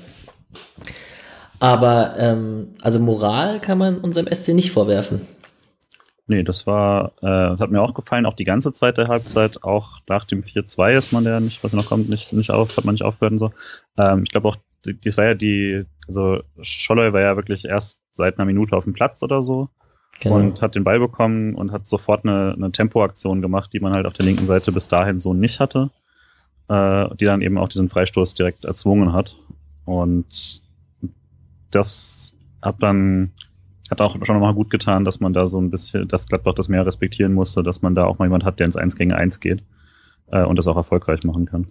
[1.59, 5.22] Aber ähm, also Moral kann man unserem SC nicht vorwerfen.
[6.26, 9.98] Nee, das war, äh, das hat mir auch gefallen, auch die ganze zweite Halbzeit, auch
[10.08, 12.94] nach dem 4-2 ist man ja nicht, was noch kommt, nicht, nicht auf, hat man
[12.94, 13.52] nicht aufgehört und so.
[13.98, 18.38] Ähm, ich glaube auch, das war ja die, also Scholloy war ja wirklich erst seit
[18.38, 19.68] einer Minute auf dem Platz oder so
[20.20, 20.37] genau.
[20.37, 24.06] und hat den Ball bekommen und hat sofort eine, eine Tempoaktion gemacht, die man halt
[24.06, 25.90] auf der linken Seite bis dahin so nicht hatte,
[26.68, 29.37] äh, die dann eben auch diesen Freistoß direkt erzwungen hat.
[29.84, 30.62] Und
[31.70, 33.32] das hat dann
[33.94, 36.68] hat auch schon mal gut getan, dass man da so ein bisschen, dass Gladbach das
[36.68, 39.40] mehr respektieren musste, dass man da auch mal jemand hat, der ins 1 gegen 1
[39.40, 39.62] geht
[40.30, 41.66] äh, und das auch erfolgreich machen kann.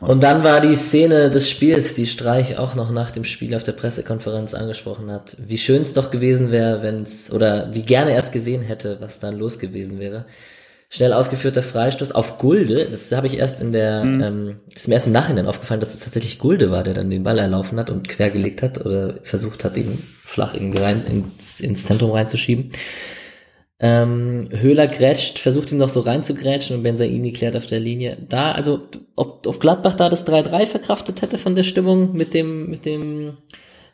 [0.00, 3.62] Und dann war die Szene des Spiels, die Streich auch noch nach dem Spiel auf
[3.62, 5.36] der Pressekonferenz angesprochen hat.
[5.38, 8.96] Wie schön es doch gewesen wäre, wenn es, oder wie gerne er es gesehen hätte,
[9.00, 10.24] was dann los gewesen wäre
[10.92, 12.88] schnell ausgeführter Freistoß auf Gulde.
[12.90, 14.22] Das habe ich erst in der, mhm.
[14.22, 17.22] ähm, ist mir erst im Nachhinein aufgefallen, dass es tatsächlich Gulde war, der dann den
[17.22, 21.86] Ball erlaufen hat und quergelegt hat oder versucht hat, ihn flach irgendwie rein ins, ins
[21.86, 22.70] Zentrum reinzuschieben.
[23.78, 28.18] Ähm, Höhler grätscht, versucht ihn noch so reinzugrätschen und Benzaini klärt auf der Linie.
[28.28, 28.80] Da, also,
[29.14, 33.38] ob, ob Gladbach da das 3-3 verkraftet hätte von der Stimmung mit dem, mit dem,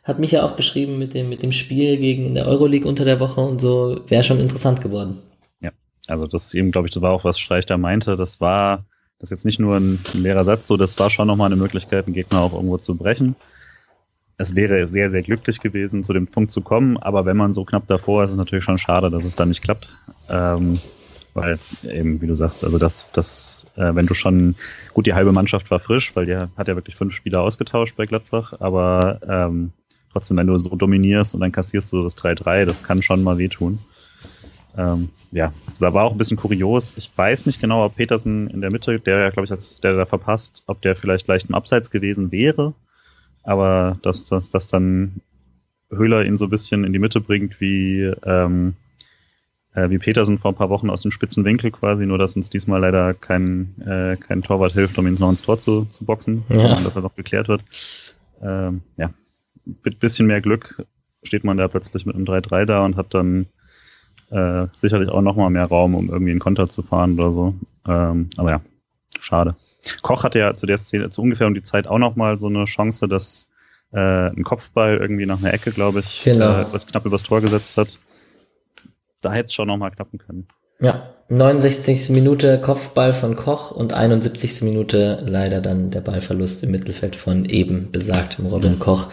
[0.03, 3.19] hat mich ja auch geschrieben, mit dem, mit dem Spiel gegen der Euroleague unter der
[3.19, 5.19] Woche und so, wäre schon interessant geworden.
[6.07, 8.15] Also das eben, glaube ich, das war auch, was Streich da meinte.
[8.15, 8.85] Das war,
[9.19, 12.05] das ist jetzt nicht nur ein, leerer Satz, so das war schon nochmal eine Möglichkeit,
[12.05, 13.35] einen Gegner auch irgendwo zu brechen.
[14.37, 17.65] Es wäre sehr, sehr glücklich gewesen, zu dem Punkt zu kommen, aber wenn man so
[17.65, 19.89] knapp davor ist, ist es natürlich schon schade, dass es dann nicht klappt.
[20.29, 20.79] Ähm,
[21.33, 24.55] weil eben, wie du sagst, also das, das, äh, wenn du schon,
[24.93, 28.07] gut, die halbe Mannschaft war frisch, weil der hat ja wirklich fünf Spieler ausgetauscht bei
[28.07, 29.71] Gladbach, aber ähm,
[30.11, 33.37] trotzdem, wenn du so dominierst und dann kassierst du das 3-3, das kann schon mal
[33.37, 33.77] wehtun.
[34.77, 36.93] Ähm, ja, das war auch ein bisschen kurios.
[36.97, 39.95] Ich weiß nicht genau, ob Petersen in der Mitte, der ja, glaube ich, als der
[39.95, 42.73] da verpasst, ob der vielleicht leicht im Abseits gewesen wäre.
[43.43, 45.21] Aber dass, dass, dass dann
[45.89, 48.75] Höhler ihn so ein bisschen in die Mitte bringt, wie, ähm,
[49.73, 52.49] äh, wie Petersen vor ein paar Wochen aus dem spitzen Winkel quasi, nur dass uns
[52.49, 56.43] diesmal leider kein, äh, kein Torwart hilft, um ihn noch ins Tor zu, zu boxen,
[56.49, 56.79] ja.
[56.81, 57.63] dass er noch geklärt wird.
[58.43, 59.09] Ähm, ja,
[59.83, 60.85] mit bisschen mehr Glück
[61.23, 63.47] steht man da plötzlich mit einem 3-3 da und hat dann
[64.31, 67.55] äh, sicherlich auch nochmal mehr Raum, um irgendwie einen Konter zu fahren oder so.
[67.87, 68.61] Ähm, aber ja,
[69.19, 69.55] schade.
[70.01, 72.65] Koch hatte ja zu der Szene, zu ungefähr um die Zeit auch nochmal so eine
[72.65, 73.47] Chance, dass
[73.93, 76.61] äh, ein Kopfball irgendwie nach einer Ecke, glaube ich, genau.
[76.61, 77.97] äh, was knapp übers Tor gesetzt hat.
[79.21, 80.47] Da hätte es schon nochmal klappen können.
[80.79, 82.09] Ja, 69.
[82.11, 84.61] Minute Kopfball von Koch und 71.
[84.61, 89.07] Minute leider dann der Ballverlust im Mittelfeld von eben besagtem Robin Koch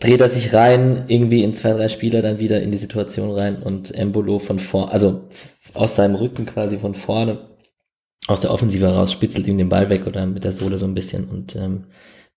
[0.00, 3.62] dreht er sich rein, irgendwie in zwei, drei Spieler dann wieder in die Situation rein
[3.62, 5.28] und Embolo von vor, also
[5.74, 7.48] aus seinem Rücken quasi von vorne,
[8.26, 10.94] aus der Offensive heraus, spitzelt ihm den Ball weg oder mit der Sohle so ein
[10.94, 11.86] bisschen und ähm,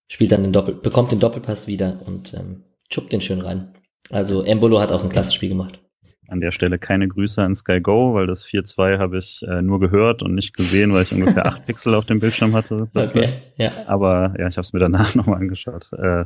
[0.08, 3.74] spielt dann den Doppel, bekommt den Doppelpass wieder und ähm, schuppt den schön rein.
[4.10, 5.80] Also Embolo hat auch ein klasse Spiel gemacht.
[6.28, 9.82] An der Stelle keine Grüße an Sky Go, weil das 4-2 habe ich äh, nur
[9.82, 12.88] gehört und nicht gesehen, weil ich ungefähr acht Pixel auf dem Bildschirm hatte.
[12.94, 13.72] Okay, ja.
[13.88, 15.92] Aber ja, ich habe es mir danach nochmal angeschaut.
[15.92, 16.26] Äh,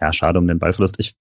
[0.00, 0.96] ja, schade um den Ballverlust.
[0.98, 1.16] Ich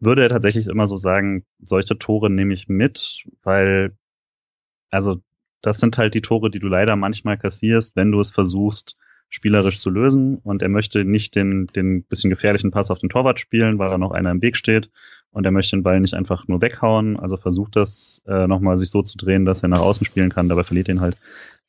[0.00, 3.96] würde tatsächlich immer so sagen, solche Tore nehme ich mit, weil,
[4.90, 5.20] also,
[5.62, 8.96] das sind halt die Tore, die du leider manchmal kassierst, wenn du es versuchst,
[9.28, 10.38] spielerisch zu lösen.
[10.38, 13.96] Und er möchte nicht den, den bisschen gefährlichen Pass auf den Torwart spielen, weil da
[13.96, 14.90] noch einer im Weg steht.
[15.30, 17.18] Und er möchte den Ball nicht einfach nur weghauen.
[17.18, 20.48] Also versucht das äh, nochmal sich so zu drehen, dass er nach außen spielen kann.
[20.48, 21.16] Dabei verliert ihn halt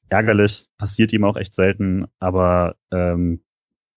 [0.10, 0.66] ärgerlich.
[0.78, 2.08] Passiert ihm auch echt selten.
[2.20, 3.42] Aber ähm,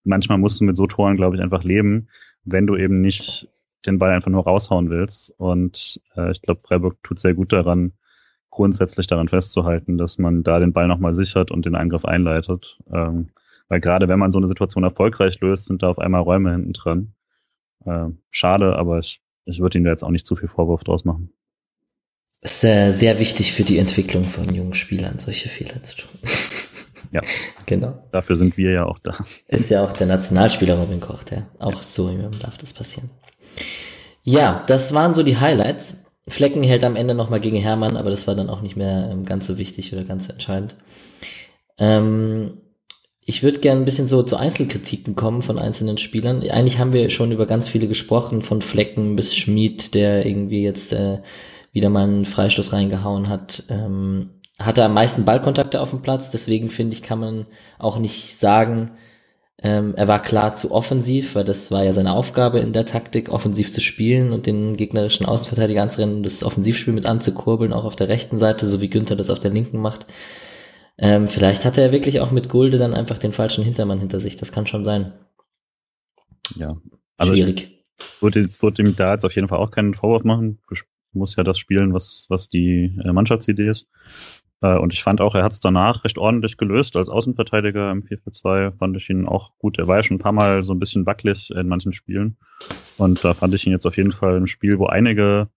[0.04, 2.08] manchmal musst du mit so Toren, glaube ich, einfach leben
[2.46, 3.48] wenn du eben nicht
[3.84, 5.30] den Ball einfach nur raushauen willst.
[5.36, 7.92] Und äh, ich glaube, Freiburg tut sehr gut daran,
[8.50, 12.78] grundsätzlich daran festzuhalten, dass man da den Ball nochmal sichert und den Eingriff einleitet.
[12.90, 13.30] Ähm,
[13.68, 16.72] weil gerade wenn man so eine Situation erfolgreich löst, sind da auf einmal Räume hinten
[16.72, 17.14] dran.
[17.84, 21.04] Äh, schade, aber ich, ich würde ihm da jetzt auch nicht zu viel Vorwurf draus
[21.04, 21.32] machen.
[22.40, 26.20] Ist äh, sehr wichtig für die Entwicklung von jungen Spielern, solche Fehler zu tun.
[27.10, 27.20] Ja.
[27.66, 28.02] Genau.
[28.12, 29.24] Dafür sind wir ja auch da.
[29.48, 33.10] Ist ja auch der Nationalspieler Robin Koch, der auch so darf das passieren.
[34.22, 36.04] Ja, das waren so die Highlights.
[36.28, 39.24] Flecken hält am Ende nochmal gegen Hermann, aber das war dann auch nicht mehr ähm,
[39.24, 40.74] ganz so wichtig oder ganz so entscheidend.
[41.78, 42.58] Ähm,
[43.24, 46.42] ich würde gerne ein bisschen so zu Einzelkritiken kommen von einzelnen Spielern.
[46.42, 50.92] Eigentlich haben wir schon über ganz viele gesprochen, von Flecken bis Schmid, der irgendwie jetzt
[50.92, 51.18] äh,
[51.72, 53.64] wieder mal einen Freistoß reingehauen hat.
[53.68, 57.46] Ähm, hatte am meisten Ballkontakte auf dem Platz, deswegen finde ich, kann man
[57.78, 58.92] auch nicht sagen,
[59.58, 63.30] ähm, er war klar zu offensiv, weil das war ja seine Aufgabe in der Taktik,
[63.30, 68.08] offensiv zu spielen und den gegnerischen Außenverteidiger anzurennen, das Offensivspiel mit anzukurbeln, auch auf der
[68.08, 70.06] rechten Seite, so wie Günther das auf der linken macht.
[70.98, 74.36] Ähm, vielleicht hatte er wirklich auch mit Gulde dann einfach den falschen Hintermann hinter sich,
[74.36, 75.12] das kann schon sein.
[76.54, 76.76] Ja,
[77.16, 77.82] also schwierig.
[77.98, 80.58] Ich würde, jetzt, würde ihm da jetzt auf jeden Fall auch keinen Vorwurf machen.
[81.12, 83.86] Muss ja das spielen, was, was die äh, Mannschaftsidee ist.
[84.62, 86.96] Äh, und ich fand auch, er hat es danach recht ordentlich gelöst.
[86.96, 89.78] Als Außenverteidiger im 4-4-2 fand ich ihn auch gut.
[89.78, 92.36] Er war ja schon ein paar Mal so ein bisschen wackelig in manchen Spielen.
[92.96, 95.48] Und da fand ich ihn jetzt auf jeden Fall im Spiel, wo einige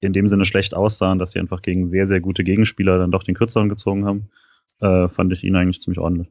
[0.00, 3.22] in dem Sinne schlecht aussahen, dass sie einfach gegen sehr, sehr gute Gegenspieler dann doch
[3.22, 4.28] den kürzeren gezogen haben,
[4.80, 6.28] äh, fand ich ihn eigentlich ziemlich ordentlich.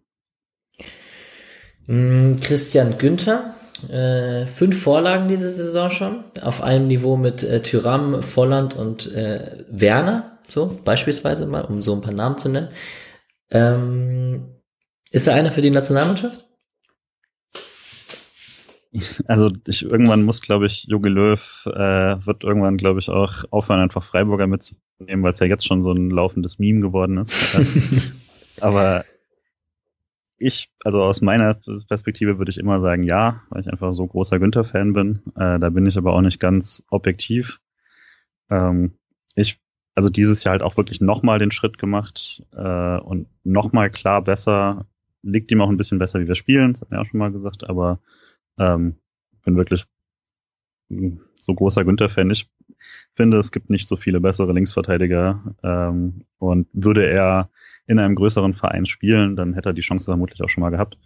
[1.88, 3.56] Mm, Christian Günther,
[3.90, 9.66] äh, fünf Vorlagen diese Saison schon, auf einem Niveau mit äh, Tyram, Volland und äh,
[9.70, 12.70] Werner so beispielsweise mal, um so ein paar Namen zu nennen.
[13.50, 14.56] Ähm,
[15.12, 16.46] ist er einer für die Nationalmannschaft?
[19.28, 23.82] Also ich, irgendwann muss, glaube ich, Jogi Löw äh, wird irgendwann, glaube ich, auch aufhören,
[23.82, 27.60] einfach Freiburger mitzunehmen, weil es ja jetzt schon so ein laufendes Meme geworden ist.
[28.62, 29.04] Aber
[30.38, 34.40] ich, also aus meiner Perspektive würde ich immer sagen, ja, weil ich einfach so großer
[34.40, 35.22] Günther-Fan bin.
[35.36, 37.60] Äh, da bin ich aber auch nicht ganz objektiv.
[38.50, 38.98] Ähm,
[39.36, 39.60] ich
[39.96, 44.86] also dieses Jahr halt auch wirklich nochmal den Schritt gemacht äh, und nochmal klar besser,
[45.24, 47.32] liegt ihm auch ein bisschen besser, wie wir spielen, das hat er auch schon mal
[47.32, 48.00] gesagt, aber
[48.60, 48.96] ähm,
[49.44, 49.86] bin wirklich
[51.40, 52.30] so großer Günther-Fan.
[52.30, 52.50] Ich
[53.14, 57.50] finde, es gibt nicht so viele bessere Linksverteidiger ähm, und würde er
[57.88, 60.98] in einem größeren Verein spielen, dann hätte er die Chance vermutlich auch schon mal gehabt.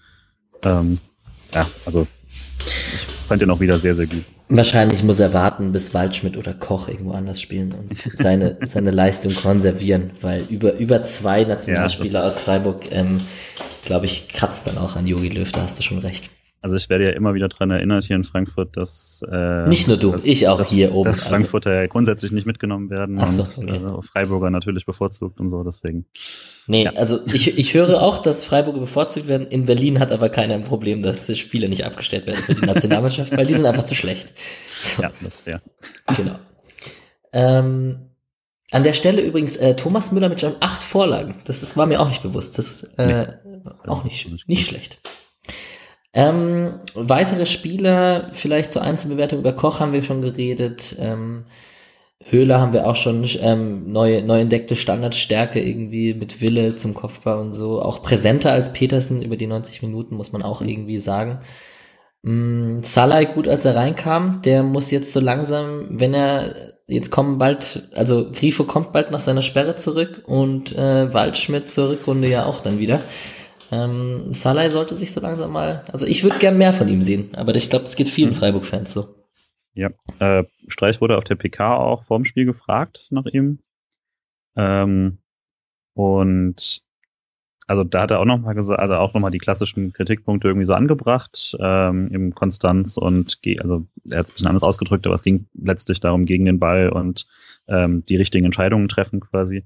[0.64, 1.00] Ähm,
[1.54, 2.08] ja, also
[3.30, 4.24] fand ihn auch wieder sehr, sehr gut.
[4.50, 9.34] Wahrscheinlich muss er warten, bis Waldschmidt oder Koch irgendwo anders spielen und seine, seine Leistung
[9.34, 13.22] konservieren, weil über, über zwei Nationalspieler ja, aus Freiburg, ähm,
[13.86, 16.32] glaube ich, kratzt dann auch an Jogi Löw, da hast du schon recht.
[16.62, 19.96] Also ich werde ja immer wieder dran erinnert hier in Frankfurt, dass äh, nicht nur
[19.96, 21.82] du, dass, ich auch dass, hier oben, dass also Frankfurter also.
[21.82, 23.78] ja grundsätzlich nicht mitgenommen werden Ach so, und okay.
[23.78, 25.64] äh, Freiburger natürlich bevorzugt und so.
[25.64, 26.06] Deswegen.
[26.68, 26.94] Nee, ja.
[26.94, 29.48] also ich, ich höre auch, dass Freiburger bevorzugt werden.
[29.48, 33.32] In Berlin hat aber keiner ein Problem, dass Spiele nicht abgestellt werden für die Nationalmannschaft,
[33.32, 34.34] weil die sind einfach zu schlecht.
[34.82, 35.04] So.
[35.04, 35.62] Ja, das wäre.
[36.18, 36.36] Genau.
[37.32, 38.10] Ähm,
[38.72, 41.36] an der Stelle übrigens äh, Thomas Müller mit schon acht Vorlagen.
[41.46, 42.58] Das, das war mir auch nicht bewusst.
[42.58, 43.72] Das ist äh, nee.
[43.88, 45.00] auch nicht, nicht schlecht.
[46.14, 50.96] Ähm, weitere Spieler, vielleicht zur Einzelbewertung über Koch haben wir schon geredet.
[51.00, 51.46] Ähm,
[52.26, 57.40] Höhler haben wir auch schon ähm, neu, neu entdeckte Standardstärke irgendwie mit Wille zum Kopfball
[57.40, 57.82] und so.
[57.82, 61.40] Auch präsenter als Petersen über die 90 Minuten, muss man auch irgendwie sagen.
[62.24, 67.38] Mm, Salai gut, als er reinkam, der muss jetzt so langsam, wenn er jetzt kommen
[67.38, 72.46] bald, also Grifo kommt bald nach seiner Sperre zurück und äh, Waldschmidt zur Rückrunde ja
[72.46, 73.02] auch dann wieder.
[73.72, 77.36] Ähm, Salai sollte sich so langsam mal, also ich würde gern mehr von ihm sehen,
[77.36, 78.36] aber ich glaube, es geht vielen mhm.
[78.36, 79.16] Freiburg-Fans so.
[79.74, 83.60] Ja, äh, Streich wurde auf der PK auch vorm Spiel gefragt nach ihm.
[84.56, 85.20] Ähm,
[85.94, 86.82] und
[87.68, 90.74] also da hat er auch nochmal gesagt, also auch nochmal die klassischen Kritikpunkte irgendwie so
[90.74, 95.22] angebracht, ähm, im Konstanz und also er hat es ein bisschen anders ausgedrückt, aber es
[95.22, 97.28] ging letztlich darum, gegen den Ball und
[97.68, 99.66] ähm, die richtigen Entscheidungen treffen quasi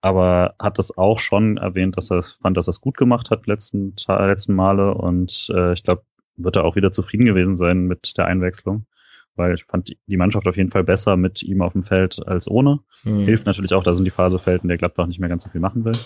[0.00, 3.46] aber hat das auch schon erwähnt, dass er fand, dass er es gut gemacht hat
[3.46, 6.02] letzten, letzten Male und äh, ich glaube,
[6.36, 8.86] wird er auch wieder zufrieden gewesen sein mit der Einwechslung,
[9.34, 12.48] weil ich fand die Mannschaft auf jeden Fall besser mit ihm auf dem Feld als
[12.48, 12.80] ohne.
[13.02, 13.24] Mhm.
[13.24, 15.50] Hilft natürlich auch, dass in die Phase fällt, in der Gladbach nicht mehr ganz so
[15.50, 15.96] viel machen will.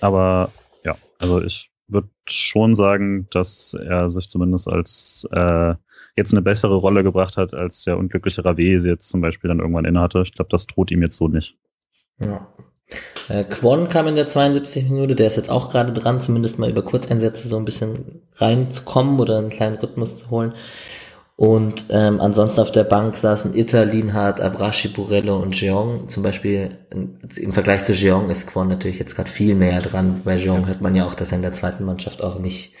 [0.00, 0.50] Aber
[0.84, 5.74] ja, also ich würde schon sagen, dass er sich zumindest als äh,
[6.16, 9.60] jetzt eine bessere Rolle gebracht hat, als der unglückliche Rave sie jetzt zum Beispiel dann
[9.60, 10.22] irgendwann innehatte.
[10.22, 11.56] Ich glaube, das droht ihm jetzt so nicht.
[12.18, 12.46] Ja,
[13.28, 16.70] äh, Quon kam in der 72 Minute, der ist jetzt auch gerade dran, zumindest mal
[16.70, 20.54] über Kurzeinsätze so ein bisschen reinzukommen oder einen kleinen Rhythmus zu holen.
[21.36, 26.08] Und ähm, ansonsten auf der Bank saßen Itter, Linhardt, Abrashi, Burello und Jeong.
[26.08, 30.20] Zum Beispiel im Vergleich zu Jeong ist Quon natürlich jetzt gerade viel näher dran.
[30.24, 32.74] Bei Jeong hört man ja auch, dass er in der zweiten Mannschaft auch nicht,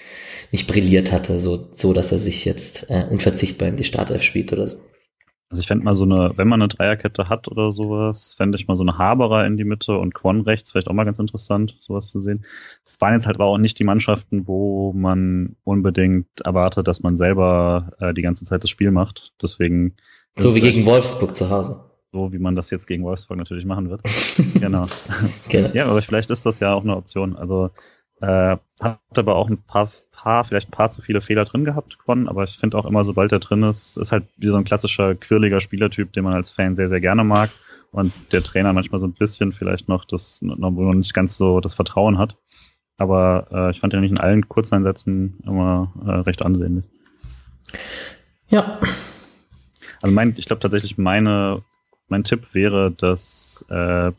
[0.52, 4.52] nicht brilliert hatte, so, so dass er sich jetzt äh, unverzichtbar in die Startelf spielt
[4.52, 4.76] oder so.
[5.52, 8.68] Also ich fände mal so eine, wenn man eine Dreierkette hat oder sowas, fände ich
[8.68, 11.76] mal so eine Haberer in die Mitte und Quan rechts, vielleicht auch mal ganz interessant,
[11.78, 12.46] sowas zu sehen.
[12.86, 17.18] Es waren jetzt halt aber auch nicht die Mannschaften, wo man unbedingt erwartet, dass man
[17.18, 19.34] selber äh, die ganze Zeit das Spiel macht.
[19.42, 19.94] Deswegen.
[20.36, 21.84] So wie gegen Wolfsburg zu Hause.
[22.12, 24.00] So wie man das jetzt gegen Wolfsburg natürlich machen wird.
[24.54, 24.86] genau.
[25.50, 25.68] genau.
[25.74, 27.36] Ja, aber vielleicht ist das ja auch eine Option.
[27.36, 27.68] Also
[28.22, 29.90] äh, hat aber auch ein paar,
[30.22, 33.04] paar, vielleicht ein paar zu viele Fehler drin gehabt, Quan, aber ich finde auch immer,
[33.04, 36.50] sobald er drin ist, ist halt wie so ein klassischer, quirliger Spielertyp, den man als
[36.50, 37.50] Fan sehr, sehr gerne mag
[37.90, 41.74] und der Trainer manchmal so ein bisschen vielleicht noch das, noch nicht ganz so das
[41.74, 42.36] Vertrauen hat.
[42.98, 46.84] Aber äh, ich fand ihn nicht in allen Kurzeinsätzen immer äh, recht ansehnlich.
[48.48, 48.78] Ja.
[50.02, 51.62] Also mein, ich glaube tatsächlich meine,
[52.08, 54.12] mein Tipp wäre, dass äh,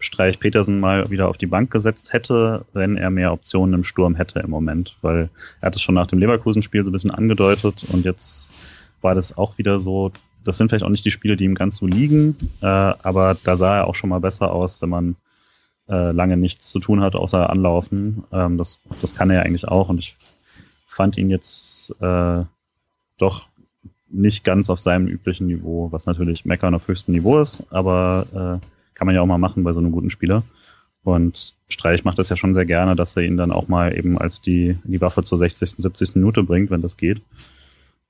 [0.00, 4.16] Streich Petersen mal wieder auf die Bank gesetzt hätte, wenn er mehr Optionen im Sturm
[4.16, 5.28] hätte im Moment, weil
[5.60, 8.52] er hat es schon nach dem Leverkusen-Spiel so ein bisschen angedeutet und jetzt
[9.02, 10.10] war das auch wieder so,
[10.42, 13.56] das sind vielleicht auch nicht die Spiele, die ihm ganz so liegen, äh, aber da
[13.56, 15.16] sah er auch schon mal besser aus, wenn man
[15.88, 18.24] äh, lange nichts zu tun hat, außer anlaufen.
[18.32, 20.16] Ähm, das, das kann er ja eigentlich auch und ich
[20.86, 22.44] fand ihn jetzt äh,
[23.18, 23.46] doch
[24.08, 28.66] nicht ganz auf seinem üblichen Niveau, was natürlich Meckern auf höchstem Niveau ist, aber äh,
[29.00, 30.42] kann man ja auch mal machen bei so einem guten Spieler.
[31.04, 34.18] Und Streich macht das ja schon sehr gerne, dass er ihn dann auch mal eben
[34.18, 36.16] als die, die Waffe zur 60., 70.
[36.16, 37.22] Minute bringt, wenn das geht.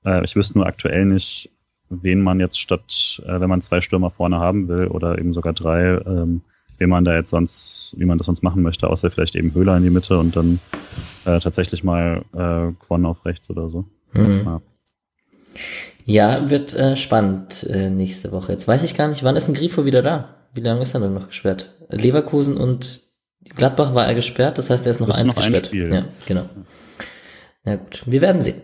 [0.03, 1.49] Äh, ich wüsste nur aktuell nicht,
[1.89, 5.53] wen man jetzt statt, äh, wenn man zwei Stürmer vorne haben will oder eben sogar
[5.53, 6.41] drei, ähm,
[6.77, 9.77] wen man da jetzt sonst, wie man das sonst machen möchte, außer vielleicht eben Höhler
[9.77, 10.59] in die Mitte und dann
[11.23, 13.85] äh, tatsächlich mal äh, Quon auf rechts oder so.
[14.11, 14.41] Mhm.
[14.43, 14.61] Ja.
[16.03, 16.49] ja.
[16.49, 18.51] wird äh, spannend äh, nächste Woche.
[18.51, 20.40] Jetzt weiß ich gar nicht, wann ist ein Grifo wieder da?
[20.53, 21.73] Wie lange ist er denn noch gesperrt?
[21.89, 23.01] Leverkusen und
[23.55, 25.65] Gladbach war er gesperrt, das heißt, er ist noch eins noch gesperrt.
[25.65, 26.45] Ein Spiel, ja, genau.
[27.65, 28.61] Ja gut, wir werden sehen.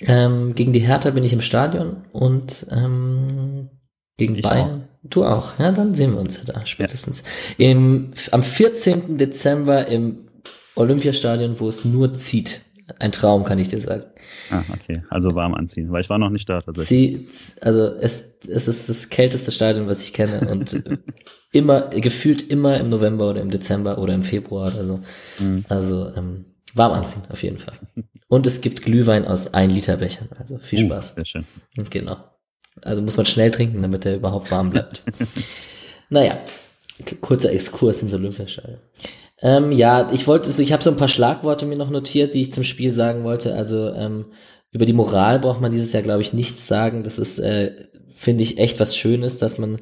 [0.00, 3.70] Ähm, gegen die Hertha bin ich im Stadion und ähm,
[4.16, 4.82] gegen ich Bayern.
[4.82, 5.08] Auch.
[5.08, 7.24] Du auch, ja, dann sehen wir uns ja da spätestens.
[7.58, 7.70] Ja.
[7.70, 9.16] Im, am 14.
[9.18, 10.28] Dezember im
[10.76, 12.62] Olympiastadion, wo es nur zieht.
[12.98, 14.04] Ein Traum, kann ich dir sagen.
[14.50, 15.02] Ah, okay.
[15.10, 17.28] Also warm anziehen, weil ich war noch nicht da tatsächlich.
[17.30, 20.82] Sie, also es, es ist das kälteste Stadion, was ich kenne und
[21.52, 25.00] immer, gefühlt immer im November oder im Dezember oder im Februar oder so.
[25.38, 25.64] Mhm.
[25.68, 27.74] Also ähm, warm anziehen, auf jeden Fall.
[28.28, 31.14] Und es gibt Glühwein aus 1 Liter Bechern, also viel uh, Spaß.
[31.14, 31.44] Sehr schön.
[31.90, 32.16] Genau.
[32.80, 35.02] Also muss man schnell trinken, damit er überhaupt warm bleibt.
[36.08, 36.38] naja,
[37.20, 38.78] kurzer Exkurs ins Olympiastadion.
[39.42, 42.52] Ähm, ja, ich wollte, ich habe so ein paar Schlagworte mir noch notiert, die ich
[42.52, 43.54] zum Spiel sagen wollte.
[43.54, 44.26] Also ähm,
[44.70, 47.02] über die Moral braucht man dieses Jahr, glaube ich, nichts sagen.
[47.02, 47.74] Das ist, äh,
[48.14, 49.80] finde ich, echt was Schönes, dass man,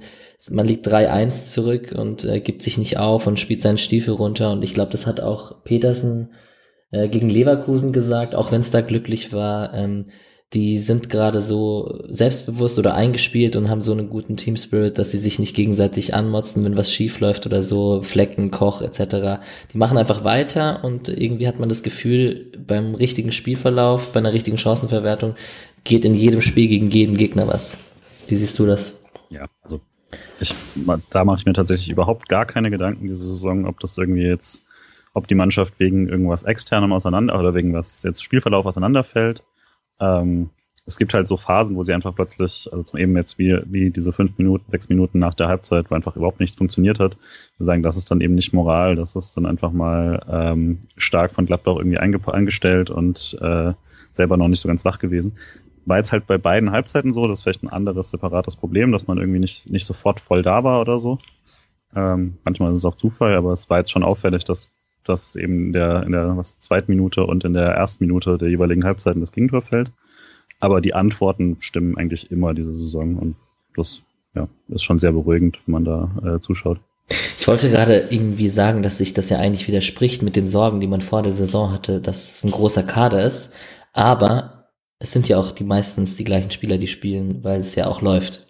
[0.51, 4.51] man liegt 3-1 zurück und äh, gibt sich nicht auf und spielt seinen Stiefel runter.
[4.51, 6.31] Und ich glaube, das hat auch Petersen
[6.91, 9.75] äh, gegen Leverkusen gesagt, auch wenn es da glücklich war.
[9.75, 10.07] Ähm,
[10.53, 15.13] die sind gerade so selbstbewusst oder eingespielt und haben so einen guten Team Spirit, dass
[15.13, 19.43] sie sich nicht gegenseitig anmotzen, wenn was schief läuft oder so, Flecken, Koch etc.
[19.73, 24.33] Die machen einfach weiter und irgendwie hat man das Gefühl, beim richtigen Spielverlauf, bei einer
[24.33, 25.37] richtigen Chancenverwertung
[25.85, 27.79] geht in jedem Spiel gegen jeden Gegner was.
[28.27, 29.01] Wie siehst du das?
[29.29, 29.81] Ja, also
[30.41, 30.53] ich,
[31.11, 34.67] da mache ich mir tatsächlich überhaupt gar keine Gedanken diese Saison, ob das irgendwie jetzt,
[35.15, 39.45] ob die Mannschaft wegen irgendwas externem auseinander oder wegen was jetzt Spielverlauf auseinanderfällt
[40.01, 40.51] ähm,
[40.87, 44.13] es gibt halt so Phasen, wo sie einfach plötzlich, also eben jetzt wie, wie diese
[44.13, 47.17] fünf Minuten, sechs Minuten nach der Halbzeit, wo einfach überhaupt nichts funktioniert hat.
[47.59, 51.33] Wir sagen, das ist dann eben nicht Moral, das ist dann einfach mal ähm, stark
[51.33, 53.73] von Gladbach irgendwie eingestellt und äh,
[54.11, 55.37] selber noch nicht so ganz wach gewesen.
[55.87, 59.07] War jetzt halt bei beiden Halbzeiten so, das ist vielleicht ein anderes, separates Problem, dass
[59.07, 61.19] man irgendwie nicht, nicht sofort voll da war oder so.
[61.95, 64.71] Ähm, manchmal ist es auch Zufall, aber es war jetzt schon auffällig, dass
[65.05, 68.49] dass eben in der, in der was, zweiten Minute und in der ersten Minute der
[68.49, 69.91] jeweiligen Halbzeiten das Gegentor fällt.
[70.59, 73.37] Aber die Antworten stimmen eigentlich immer diese Saison und
[73.77, 74.03] das
[74.35, 76.79] ja, ist schon sehr beruhigend, wenn man da äh, zuschaut.
[77.39, 80.87] Ich wollte gerade irgendwie sagen, dass sich das ja eigentlich widerspricht mit den Sorgen, die
[80.87, 83.53] man vor der Saison hatte, dass es ein großer Kader ist.
[83.93, 87.87] Aber es sind ja auch die meistens die gleichen Spieler, die spielen, weil es ja
[87.87, 88.47] auch läuft.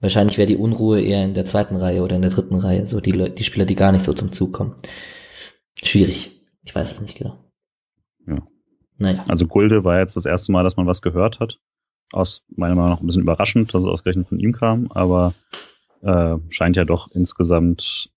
[0.00, 3.00] Wahrscheinlich wäre die Unruhe eher in der zweiten Reihe oder in der dritten Reihe, so
[3.00, 4.74] die, die Spieler, die gar nicht so zum Zug kommen.
[5.82, 6.40] Schwierig.
[6.62, 7.38] Ich weiß es nicht genau.
[8.26, 8.36] Ja.
[8.96, 9.24] Naja.
[9.28, 11.58] Also Gulde war jetzt das erste Mal, dass man was gehört hat.
[12.12, 15.34] Aus meiner Meinung nach ein bisschen überraschend, dass es ausgerechnet von ihm kam, aber
[16.02, 18.10] äh, scheint ja doch insgesamt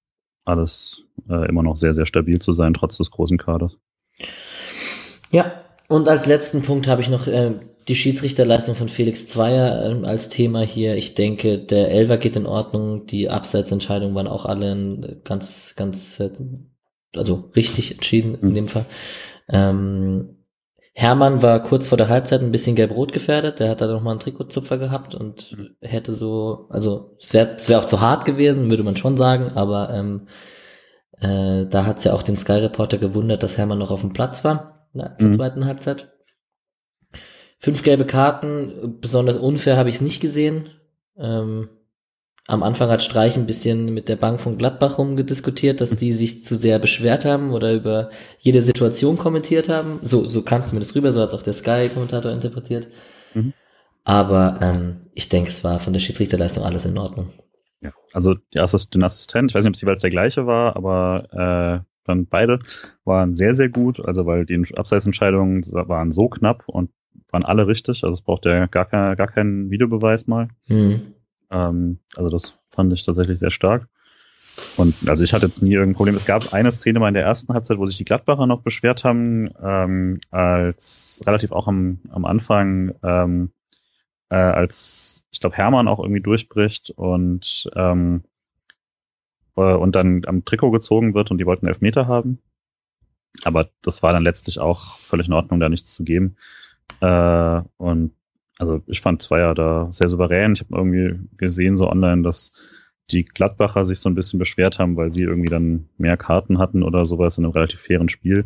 [0.45, 3.77] alles äh, immer noch sehr, sehr stabil zu sein, trotz des großen Kaders.
[5.31, 7.53] Ja, und als letzten Punkt habe ich noch äh,
[7.87, 10.95] die Schiedsrichterleistung von Felix Zweier äh, als Thema hier.
[10.95, 13.05] Ich denke, der Elver geht in Ordnung.
[13.07, 16.31] Die Abseitsentscheidungen waren auch alle ganz, ganz äh,
[17.15, 18.55] also richtig entschieden in mhm.
[18.55, 18.85] dem Fall.
[19.49, 20.37] Ähm,
[20.93, 23.59] Hermann war kurz vor der Halbzeit ein bisschen gelb-rot gefährdet.
[23.59, 27.69] Der hat da noch mal einen Trikotzupfer gehabt und hätte so, also es wäre es
[27.69, 30.27] wäre auch zu hart gewesen, würde man schon sagen, aber ähm,
[31.19, 34.43] äh, da hat's ja auch den Sky Reporter gewundert, dass Hermann noch auf dem Platz
[34.43, 35.33] war na, zur mhm.
[35.33, 36.11] zweiten Halbzeit.
[37.59, 40.69] Fünf gelbe Karten, besonders unfair habe ich es nicht gesehen.
[41.17, 41.69] Ähm,
[42.47, 46.45] am Anfang hat Streich ein bisschen mit der Bank von Gladbach rumgediskutiert, dass die sich
[46.45, 49.99] zu sehr beschwert haben oder über jede Situation kommentiert haben.
[50.01, 52.87] So, so kam es zumindest rüber, so hat es auch der Sky-Kommentator interpretiert.
[53.33, 53.53] Mhm.
[54.05, 57.27] Aber ähm, ich denke, es war von der Schiedsrichterleistung alles in Ordnung.
[57.81, 60.77] Ja, also der Assist, den Assistent, ich weiß nicht, ob es jeweils der gleiche war,
[60.77, 62.59] aber äh, dann beide
[63.03, 63.99] waren sehr, sehr gut.
[63.99, 66.91] Also weil die Abseitsentscheidungen waren so knapp und
[67.31, 68.05] waren alle richtig.
[68.05, 70.47] Also es braucht ja gar, kein, gar keinen Videobeweis mal.
[70.67, 71.13] Mhm.
[71.51, 73.87] Ähm, also das fand ich tatsächlich sehr stark.
[74.75, 76.15] Und also ich hatte jetzt nie irgendein Problem.
[76.15, 79.03] Es gab eine Szene mal in der ersten Halbzeit, wo sich die Gladbacher noch beschwert
[79.03, 83.51] haben, ähm, als relativ auch am, am Anfang, ähm,
[84.29, 88.23] äh, als ich glaube Hermann auch irgendwie durchbricht und ähm,
[89.55, 92.39] äh, und dann am Trikot gezogen wird und die wollten Elfmeter haben.
[93.43, 96.37] Aber das war dann letztlich auch völlig in Ordnung, da nichts zu geben.
[97.01, 98.13] Äh, und
[98.57, 100.53] also ich fand Zweier da sehr souverän.
[100.53, 102.53] Ich habe irgendwie gesehen so online, dass
[103.11, 106.83] die Gladbacher sich so ein bisschen beschwert haben, weil sie irgendwie dann mehr Karten hatten
[106.83, 108.45] oder sowas in einem relativ fairen Spiel.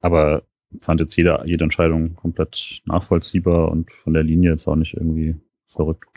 [0.00, 0.42] Aber
[0.80, 5.36] fand jetzt jede, jede Entscheidung komplett nachvollziehbar und von der Linie jetzt auch nicht irgendwie
[5.66, 6.08] verrückt.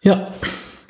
[0.00, 0.32] Ja,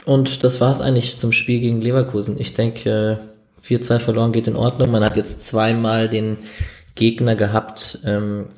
[0.05, 2.39] und das war es eigentlich zum Spiel gegen Leverkusen.
[2.39, 3.21] Ich denke,
[3.63, 4.91] 4-2 verloren geht in Ordnung.
[4.91, 6.37] Man hat jetzt zweimal den
[6.95, 8.49] Gegner gehabt, ähm,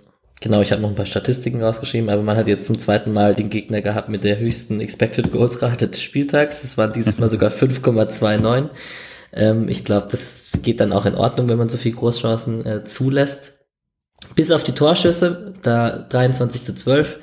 [0.42, 3.34] Genau, ich habe noch ein paar Statistiken rausgeschrieben, aber man hat jetzt zum zweiten Mal
[3.34, 6.62] den Gegner gehabt mit der höchsten Expected Goals Rate des Spieltags.
[6.62, 8.68] Das waren dieses Mal sogar 5,29.
[9.32, 12.84] Ähm, ich glaube, das geht dann auch in Ordnung, wenn man so viel Großchancen äh,
[12.84, 13.54] zulässt.
[14.34, 17.18] Bis auf die Torschüsse, da 23 zu 12,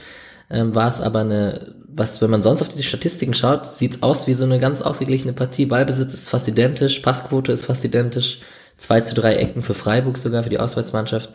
[0.50, 4.26] ähm, war es aber eine, was, wenn man sonst auf die Statistiken schaut, sieht's aus
[4.28, 5.68] wie so eine ganz ausgeglichene Partie.
[5.68, 8.42] Ballbesitz ist fast identisch, Passquote ist fast identisch,
[8.78, 11.32] 2 zu 3 Ecken für Freiburg sogar, für die Auswärtsmannschaft.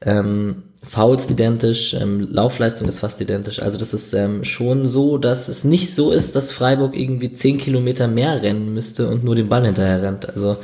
[0.00, 3.60] Ähm, Fouls identisch, ähm, Laufleistung ist fast identisch.
[3.60, 7.58] Also das ist ähm, schon so, dass es nicht so ist, dass Freiburg irgendwie zehn
[7.58, 10.28] Kilometer mehr rennen müsste und nur den Ball hinterher rennt.
[10.28, 10.56] Also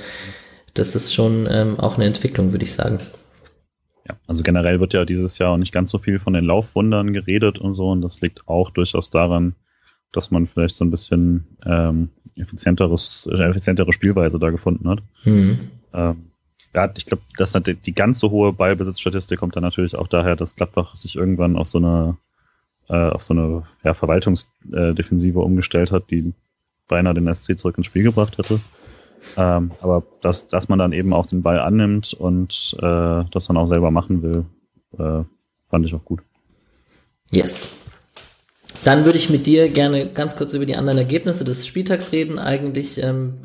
[0.74, 3.00] das ist schon ähm, auch eine Entwicklung, würde ich sagen.
[4.08, 7.12] Ja, also generell wird ja dieses Jahr auch nicht ganz so viel von den Laufwundern
[7.12, 7.90] geredet und so.
[7.90, 9.54] Und das liegt auch durchaus daran,
[10.12, 15.00] dass man vielleicht so ein bisschen ähm, effizienteres, äh, effizientere Spielweise da gefunden hat.
[15.24, 15.70] Mhm.
[15.92, 16.16] Ähm,
[16.74, 20.56] ja, ich glaube, dass die, ganz so hohe Ballbesitzstatistik kommt dann natürlich auch daher, dass
[20.56, 22.16] Gladbach sich irgendwann auf so eine
[22.88, 26.34] äh, auf so eine ja, Verwaltungsdefensive umgestellt hat, die
[26.88, 28.60] beinahe den SC zurück ins Spiel gebracht hätte.
[29.36, 33.56] Ähm, aber dass, dass man dann eben auch den Ball annimmt und äh, das dann
[33.56, 34.44] auch selber machen will,
[34.98, 35.24] äh,
[35.70, 36.20] fand ich auch gut.
[37.30, 37.70] Yes.
[38.84, 42.38] Dann würde ich mit dir gerne ganz kurz über die anderen Ergebnisse des Spieltags reden.
[42.38, 43.38] Eigentlich ähm,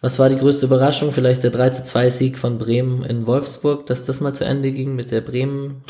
[0.00, 1.12] was war die größte Überraschung?
[1.12, 4.72] Vielleicht der 3 zu 2 Sieg von Bremen in Wolfsburg, dass das mal zu Ende
[4.72, 5.82] ging mit der Bremen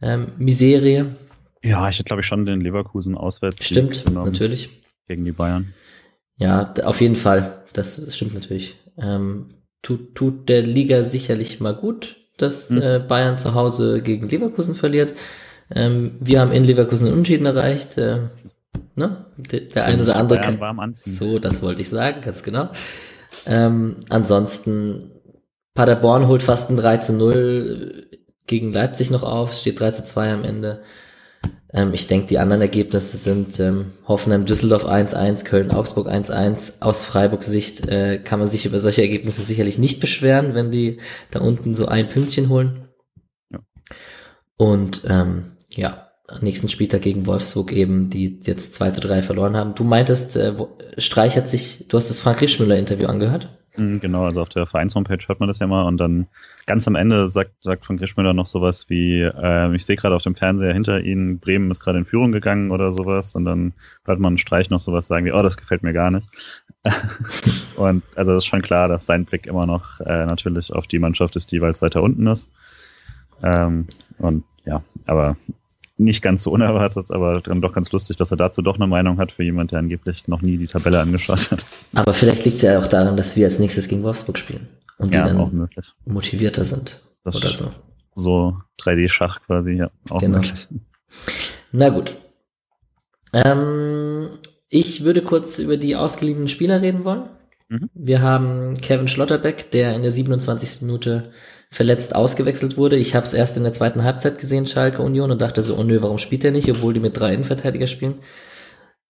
[0.00, 1.14] ähm, Miserie.
[1.62, 3.64] Ja, ich hätte glaube ich schon den Leverkusen auswärts.
[3.64, 4.82] Stimmt, natürlich.
[5.06, 5.72] Gegen die Bayern.
[6.36, 7.62] Ja, auf jeden Fall.
[7.72, 8.76] Das, das stimmt natürlich.
[8.98, 12.82] Ähm, tut, tut der Liga sicherlich mal gut, dass hm.
[12.82, 15.14] äh, Bayern zu Hause gegen Leverkusen verliert.
[15.72, 17.96] Ähm, wir haben in Leverkusen einen Unentschieden erreicht.
[17.98, 18.28] Äh,
[18.96, 19.26] ne?
[19.36, 20.40] Der, der eine oder andere.
[20.40, 21.14] Kann, warm anziehen.
[21.14, 22.70] So, das wollte ich sagen, ganz genau.
[23.46, 25.10] Ähm, ansonsten,
[25.74, 28.08] Paderborn holt fast ein 3 zu 0
[28.46, 30.82] gegen Leipzig noch auf, steht 3 zu 2 am Ende.
[31.72, 36.82] Ähm, ich denke, die anderen Ergebnisse sind ähm, Hoffenheim, Düsseldorf 1-1, Köln, Augsburg 1-1.
[36.82, 41.00] Aus Freiburgs Sicht äh, kann man sich über solche Ergebnisse sicherlich nicht beschweren, wenn die
[41.30, 42.88] da unten so ein Pünktchen holen.
[43.50, 43.60] Ja.
[44.58, 46.01] Und ähm, ja,
[46.40, 49.74] nächsten Spieltag gegen Wolfsburg eben, die jetzt 2 zu 3 verloren haben.
[49.74, 50.54] Du meintest, äh,
[50.98, 53.50] Streich hat sich, du hast das Frank Rischmüller Interview angehört?
[53.76, 56.26] Mhm, genau, also auf der Vereins-Homepage hört man das ja mal und dann
[56.66, 60.22] ganz am Ende sagt, sagt Frank Rischmüller noch sowas wie, äh, ich sehe gerade auf
[60.22, 63.72] dem Fernseher hinter Ihnen, Bremen ist gerade in Führung gegangen oder sowas und dann
[64.04, 66.28] hört man Streich noch sowas sagen wie, oh, das gefällt mir gar nicht.
[67.76, 71.36] und also ist schon klar, dass sein Blick immer noch äh, natürlich auf die Mannschaft
[71.36, 72.50] ist, die jeweils weiter unten ist.
[73.42, 73.86] Ähm,
[74.18, 75.36] und ja, aber
[76.04, 79.18] nicht ganz so unerwartet, aber dann doch ganz lustig, dass er dazu doch eine Meinung
[79.18, 81.66] hat für jemand, der angeblich noch nie die Tabelle angeschaut hat.
[81.94, 85.14] Aber vielleicht liegt es ja auch daran, dass wir als nächstes gegen Wolfsburg spielen und
[85.14, 85.68] die ja, dann
[86.04, 87.70] motivierter sind das oder so.
[88.14, 90.38] So 3D-Schach quasi, ja, auch genau.
[90.38, 90.68] möglich.
[91.72, 92.16] Na gut.
[93.32, 94.28] Ähm,
[94.68, 97.24] ich würde kurz über die ausgeliehenen Spieler reden wollen.
[97.72, 97.88] Mhm.
[97.94, 100.82] Wir haben Kevin Schlotterbeck, der in der 27.
[100.82, 101.30] Minute
[101.70, 102.96] verletzt ausgewechselt wurde.
[102.96, 105.82] Ich habe es erst in der zweiten Halbzeit gesehen, Schalke Union, und dachte so, oh
[105.82, 108.16] nö, warum spielt er nicht, obwohl die mit drei Innenverteidiger spielen.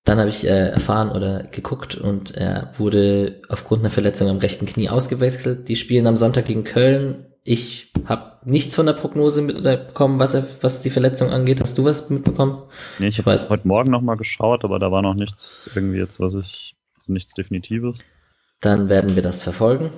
[0.05, 4.67] Dann habe ich äh, erfahren oder geguckt und er wurde aufgrund einer Verletzung am rechten
[4.67, 5.69] Knie ausgewechselt.
[5.69, 7.27] Die spielen am Sonntag gegen Köln.
[7.45, 11.61] Ich habe nichts von der Prognose mitbekommen, was, er, was die Verletzung angeht.
[11.61, 12.63] Hast du was mitbekommen?
[13.01, 16.35] Nee, ich habe heute Morgen nochmal geschaut, aber da war noch nichts irgendwie jetzt, was
[16.35, 17.99] ich, nichts Definitives.
[18.63, 19.91] Dann werden wir das verfolgen.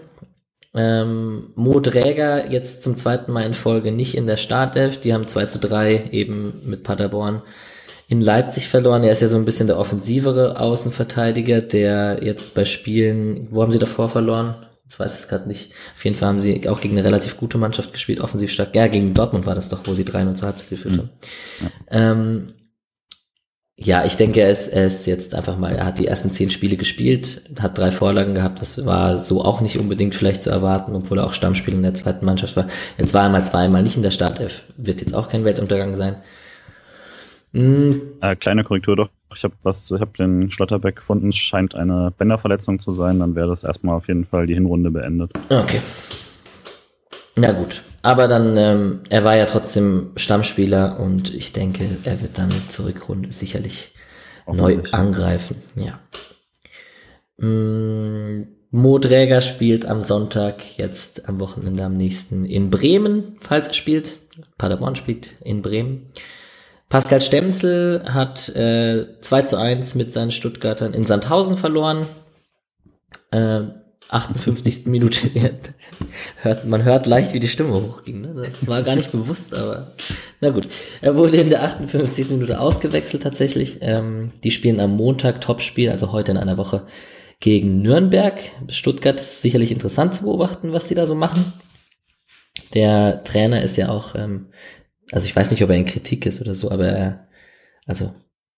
[0.74, 4.98] Ähm, Mo Dräger jetzt zum zweiten Mal in Folge nicht in der Startelf.
[4.98, 7.42] Die haben 2 zu 3 eben mit Paderborn
[8.08, 9.04] in Leipzig verloren.
[9.04, 13.70] Er ist ja so ein bisschen der offensivere Außenverteidiger, der jetzt bei Spielen, wo haben
[13.70, 14.66] sie davor verloren?
[14.84, 15.72] Jetzt weiß ich es gerade nicht.
[15.94, 18.74] Auf jeden Fall haben sie auch gegen eine relativ gute Mannschaft gespielt, offensiv stark.
[18.74, 21.10] Ja, gegen Dortmund war das doch, wo sie 3-0 zur Halbzeit geführt haben.
[21.60, 22.12] Ja.
[22.12, 22.54] Ähm,
[23.76, 26.50] ja, ich denke, er ist, er ist jetzt einfach mal, er hat die ersten zehn
[26.50, 30.94] Spiele gespielt, hat drei Vorlagen gehabt, das war so auch nicht unbedingt vielleicht zu erwarten,
[30.94, 32.68] obwohl er auch Stammspieler in der zweiten Mannschaft war.
[32.98, 36.16] Jetzt war er mal zweimal nicht in der Startelf, wird jetzt auch kein Weltuntergang sein.
[37.50, 38.00] Mhm.
[38.20, 42.12] Äh, kleine Korrektur doch, ich habe was, ich habe den Schlotterbeck gefunden, es scheint eine
[42.16, 45.32] Bänderverletzung zu sein, dann wäre das erstmal auf jeden Fall die Hinrunde beendet.
[45.48, 45.80] Okay.
[47.36, 52.36] Na gut, aber dann, ähm, er war ja trotzdem Stammspieler und ich denke, er wird
[52.36, 53.94] dann Zurückrunde sicherlich
[54.46, 55.56] neu angreifen.
[55.74, 56.00] Ja.
[57.38, 63.74] Mm, Mo Dräger spielt am Sonntag, jetzt am Wochenende am nächsten in Bremen, falls er
[63.74, 64.18] spielt.
[64.58, 66.08] Paderborn spielt in Bremen.
[66.90, 72.06] Pascal Stemsel hat äh, 2 zu 1 mit seinen Stuttgartern in Sandhausen verloren.
[73.30, 73.62] Äh,
[74.10, 74.86] 58.
[74.86, 75.30] Minute
[76.42, 78.20] hört, man hört leicht, wie die Stimme hochging.
[78.20, 78.34] Ne?
[78.34, 79.92] Das war gar nicht bewusst, aber
[80.40, 80.68] na gut.
[81.00, 82.30] Er wurde in der 58.
[82.30, 83.78] Minute ausgewechselt tatsächlich.
[83.80, 86.86] Ähm, die spielen am Montag Topspiel, also heute in einer Woche,
[87.40, 88.40] gegen Nürnberg.
[88.68, 91.52] Stuttgart ist sicherlich interessant zu beobachten, was die da so machen.
[92.74, 94.46] Der Trainer ist ja auch, ähm,
[95.12, 97.28] also ich weiß nicht, ob er in Kritik ist oder so, aber er,
[97.86, 98.12] also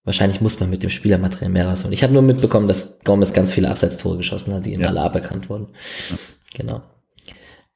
[0.07, 1.93] Wahrscheinlich muss man mit dem Spielermaterial mehr rausholen.
[1.93, 4.89] Ich habe nur mitbekommen, dass Gomez ganz viele Abseitstore geschossen hat, die ihm ja.
[4.89, 5.67] alle aberkannt wurden.
[6.09, 6.17] Ja.
[6.55, 6.83] Genau.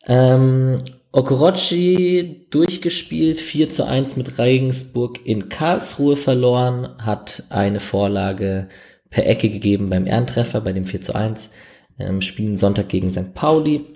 [0.07, 0.77] Ähm,
[1.11, 8.69] Okorochi durchgespielt, 4 zu 1 mit Regensburg in Karlsruhe verloren, hat eine Vorlage
[9.11, 11.51] per Ecke gegeben beim Ehrentreffer, bei dem 4 zu 1.
[11.99, 13.35] Ähm, spielen Sonntag gegen St.
[13.35, 13.87] Pauli.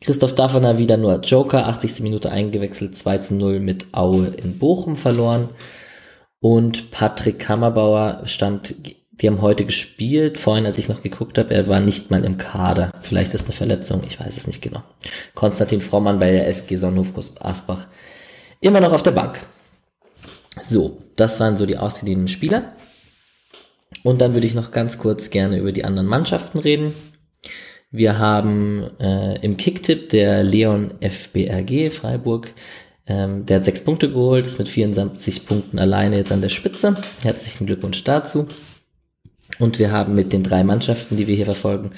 [0.00, 1.98] Christoph Daffner wieder nur Joker, 80.
[2.00, 5.48] Minute eingewechselt, 2 zu 0 mit Aue in Bochum verloren.
[6.40, 8.74] Und Patrick Kammerbauer stand,
[9.12, 10.38] die haben heute gespielt.
[10.38, 12.92] Vorhin, als ich noch geguckt habe, er war nicht mal im Kader.
[13.00, 14.82] Vielleicht ist eine Verletzung, ich weiß es nicht genau.
[15.34, 17.86] Konstantin Frommann bei der SG Sonnenhofkurs Asbach
[18.60, 19.38] immer noch auf der Bank.
[20.64, 22.72] So, das waren so die ausgeliehenen Spieler.
[24.02, 26.94] Und dann würde ich noch ganz kurz gerne über die anderen Mannschaften reden.
[27.90, 32.52] Wir haben äh, im Kicktipp der Leon FBRG Freiburg
[33.10, 36.96] ähm, der hat sechs Punkte geholt, ist mit 74 Punkten alleine jetzt an der Spitze.
[37.22, 38.46] Herzlichen Glückwunsch dazu.
[39.58, 41.90] Und wir haben mit den drei Mannschaften, die wir hier verfolgen,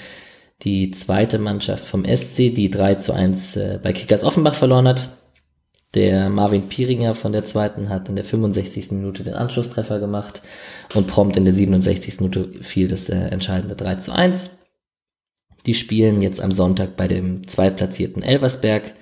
[0.63, 5.19] die zweite Mannschaft vom SC, die 3 zu 1 äh, bei Kickers Offenbach verloren hat.
[5.95, 8.93] Der Marvin Pieringer von der zweiten hat in der 65.
[8.93, 10.41] Minute den Anschlusstreffer gemacht
[10.95, 12.21] und prompt in der 67.
[12.21, 14.61] Minute fiel das äh, entscheidende 3 zu 1.
[15.67, 18.95] Die spielen jetzt am Sonntag bei dem zweitplatzierten Elversberg.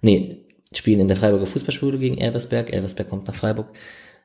[0.00, 2.72] Nee, spielen in der Freiburger Fußballschule gegen Elversberg.
[2.72, 3.68] Elversberg kommt nach Freiburg.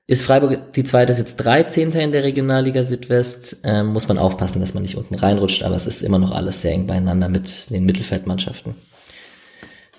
[0.06, 1.91] Ist Freiburg die zweite ist jetzt 13.
[1.91, 3.58] in der Regionalliga Südwest.
[3.64, 6.62] Ähm, muss man aufpassen, dass man nicht unten reinrutscht, aber es ist immer noch alles
[6.62, 8.76] sehr eng beieinander mit den Mittelfeldmannschaften.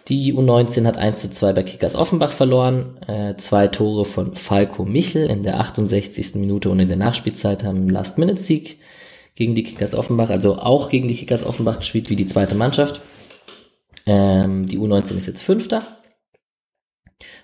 [0.09, 2.99] Die U19 hat 1 zu 2 bei Kickers Offenbach verloren.
[3.07, 6.35] Äh, zwei Tore von Falco Michel in der 68.
[6.35, 8.79] Minute und in der Nachspielzeit haben Last-Minute-Sieg
[9.35, 13.01] gegen die Kickers Offenbach, also auch gegen die Kickers Offenbach gespielt wie die zweite Mannschaft.
[14.05, 15.83] Ähm, die U19 ist jetzt Fünfter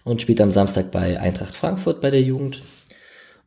[0.04, 2.62] und spielt am Samstag bei Eintracht Frankfurt bei der Jugend.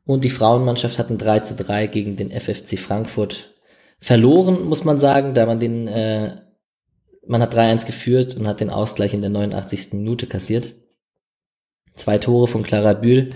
[0.05, 3.53] Und die Frauenmannschaft hat ein 3 zu 3 gegen den FFC Frankfurt
[3.99, 6.41] verloren, muss man sagen, da man den, äh,
[7.25, 9.93] man hat 3-1 geführt und hat den Ausgleich in der 89.
[9.93, 10.73] Minute kassiert.
[11.95, 13.31] Zwei Tore von Clara Bühl.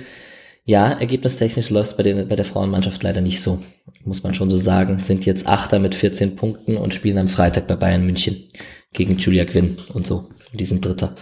[0.65, 3.63] Ja, ergebnistechnisch läuft es bei, bei der Frauenmannschaft leider nicht so.
[4.03, 4.99] Muss man schon so sagen.
[4.99, 8.51] Sind jetzt Achter mit 14 Punkten und spielen am Freitag bei Bayern München
[8.91, 10.29] gegen Julia Quinn und so.
[10.51, 11.15] Die sind Dritter.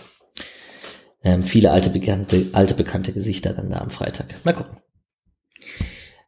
[1.25, 4.27] Ähm, viele alte bekannte, alte bekannte Gesichter dann da am Freitag.
[4.45, 4.77] Mal gucken.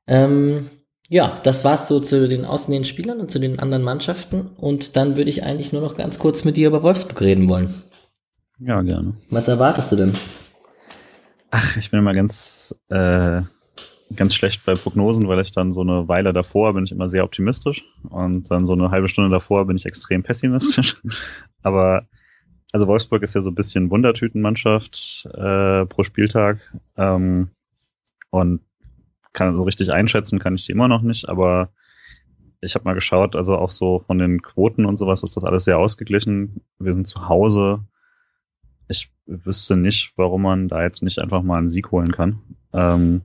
[0.07, 0.71] Ähm,
[1.07, 4.49] ja, das war's so zu den ausstehenden Spielern und zu den anderen Mannschaften.
[4.57, 7.73] Und dann würde ich eigentlich nur noch ganz kurz mit dir über Wolfsburg reden wollen.
[8.59, 9.13] Ja, gerne.
[9.29, 10.13] Was erwartest du denn?
[11.51, 13.43] Ach, ich bin immer ganz äh,
[14.15, 17.23] ganz schlecht bei Prognosen, weil ich dann so eine Weile davor bin ich immer sehr
[17.23, 21.01] optimistisch und dann so eine halbe Stunde davor bin ich extrem pessimistisch.
[21.61, 22.07] Aber
[22.77, 26.59] also Wolfsburg ist ja so ein bisschen Wundertütenmannschaft äh, pro Spieltag
[26.95, 27.49] ähm,
[28.29, 28.61] und
[29.33, 31.71] kann so richtig einschätzen kann ich die immer noch nicht, aber
[32.61, 35.63] ich habe mal geschaut, also auch so von den Quoten und sowas ist das alles
[35.63, 36.61] sehr ausgeglichen.
[36.77, 37.79] Wir sind zu Hause.
[38.87, 42.43] Ich wüsste nicht, warum man da jetzt nicht einfach mal einen Sieg holen kann.
[42.73, 43.21] Ähm,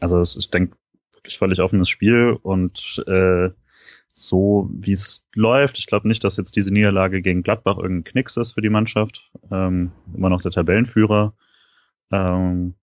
[0.00, 0.76] also ist, denke
[1.14, 3.48] wirklich völlig offenes Spiel und äh,
[4.18, 8.38] so wie es läuft, ich glaube nicht, dass jetzt diese Niederlage gegen Gladbach irgendein Knicks
[8.38, 9.30] ist für die Mannschaft.
[9.50, 11.34] Ähm, immer noch der Tabellenführer.
[12.10, 12.74] Ähm,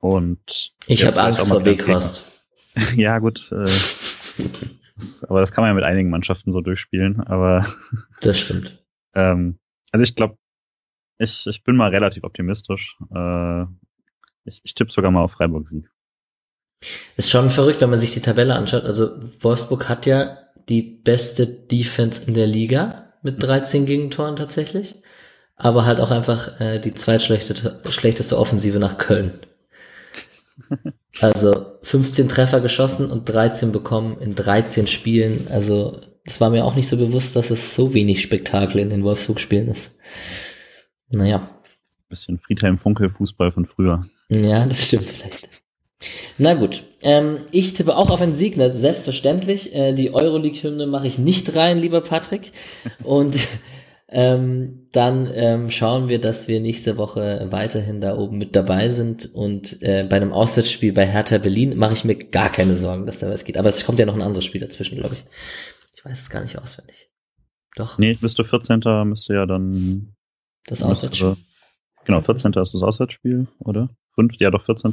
[0.00, 2.32] und ich habe Angst vor Weghorst.
[2.96, 3.52] ja, gut.
[3.52, 3.64] Äh,
[4.96, 7.20] das, aber das kann man ja mit einigen Mannschaften so durchspielen.
[7.20, 7.66] Aber
[8.22, 8.82] das stimmt.
[9.14, 9.58] ähm,
[9.92, 10.38] also ich glaube,
[11.18, 12.96] ich, ich bin mal relativ optimistisch.
[13.14, 13.64] Äh,
[14.46, 15.90] ich, ich tippe sogar mal auf Freiburg-Sieg.
[17.16, 18.84] Ist schon verrückt, wenn man sich die Tabelle anschaut.
[18.84, 19.10] Also
[19.40, 20.38] Wolfsburg hat ja
[20.68, 24.96] die beste Defense in der Liga mit 13 Gegentoren tatsächlich,
[25.56, 29.40] aber halt auch einfach äh, die zweitschlechteste schlechteste Offensive nach Köln.
[31.20, 35.46] Also 15 Treffer geschossen und 13 bekommen in 13 Spielen.
[35.48, 39.04] Also es war mir auch nicht so bewusst, dass es so wenig Spektakel in den
[39.04, 39.96] Wolfsburg-Spielen ist.
[41.10, 41.48] Naja.
[42.08, 44.00] Bisschen Friedhelm-Funkel-Fußball von früher.
[44.28, 45.48] Ja, das stimmt vielleicht.
[46.38, 49.74] Na gut, ähm, ich tippe auch auf einen Sieg, selbstverständlich.
[49.74, 52.52] Äh, die Euroleague-Hymne mache ich nicht rein, lieber Patrick.
[53.02, 53.46] Und
[54.08, 59.32] ähm, dann ähm, schauen wir, dass wir nächste Woche weiterhin da oben mit dabei sind.
[59.34, 63.18] Und äh, bei einem Auswärtsspiel bei Hertha Berlin mache ich mir gar keine Sorgen, dass
[63.18, 63.58] da was geht.
[63.58, 65.24] Aber es kommt ja noch ein anderes Spiel dazwischen, glaube ich.
[65.96, 67.10] Ich weiß es gar nicht auswendig.
[67.76, 67.98] Doch.
[67.98, 68.80] Nee, müsste 14.
[69.04, 70.14] müsste ja dann.
[70.66, 71.36] Das Auswärtsspiel.
[72.04, 72.52] Genau, 14.
[72.52, 73.90] ist das Auswärtsspiel, oder?
[74.14, 74.92] Fünf, ja doch 14.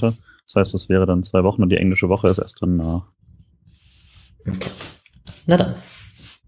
[0.54, 3.08] Das heißt, es wäre dann zwei Wochen und die englische Woche ist erst dann nach.
[4.46, 4.70] Okay.
[5.46, 5.76] Na dann.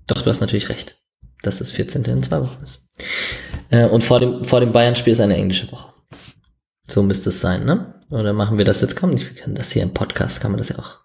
[0.08, 1.02] Doch, du hast natürlich recht,
[1.42, 2.04] dass das 14.
[2.04, 2.90] in zwei Wochen ist.
[3.70, 5.94] Äh, und vor dem, vor dem Bayern-Spiel ist eine englische Woche.
[6.88, 8.02] So müsste es sein, ne?
[8.10, 8.98] Oder machen wir das jetzt?
[8.98, 11.00] Komm, wir können das hier im Podcast, kann man das ja auch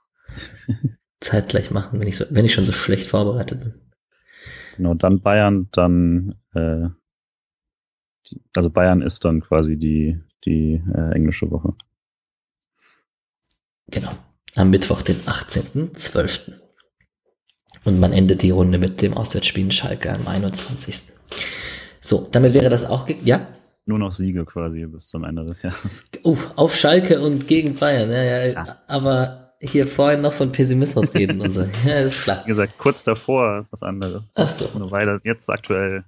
[1.20, 3.74] zeitgleich machen, wenn ich, so, wenn ich schon so schlecht vorbereitet bin.
[4.76, 6.88] Genau, dann Bayern, dann äh,
[8.56, 11.74] also Bayern ist dann quasi die, die äh, englische Woche.
[13.90, 14.10] Genau.
[14.54, 16.52] Am Mittwoch, den 18.12.
[17.84, 21.02] Und man endet die Runde mit dem Auswärtsspiel in Schalke am 21.
[22.00, 23.46] So, damit wäre das auch, ja?
[23.86, 26.02] Nur noch Siege quasi bis zum Ende des Jahres.
[26.24, 28.78] Uh, auf Schalke und gegen Bayern, ja, ja, ja.
[28.86, 31.66] aber hier vorhin noch von Pessimismus reden und so.
[31.86, 32.42] Ja, ist klar.
[32.44, 34.22] Wie gesagt, kurz davor ist was anderes.
[34.34, 34.68] Ach so.
[34.74, 36.04] Eine Weile, jetzt aktuell.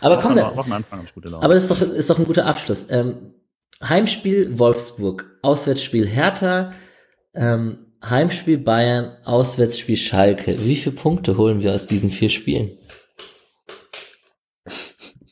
[0.00, 1.44] Aber komm, da, Wochenanfang und gute Laune.
[1.44, 2.86] Aber das ist doch, ist doch ein guter Abschluss.
[2.90, 3.34] Ähm,
[3.82, 6.72] Heimspiel Wolfsburg, Auswärtsspiel Hertha,
[7.36, 10.58] ähm, Heimspiel Bayern, Auswärtsspiel Schalke.
[10.64, 12.70] Wie viele Punkte holen wir aus diesen vier Spielen?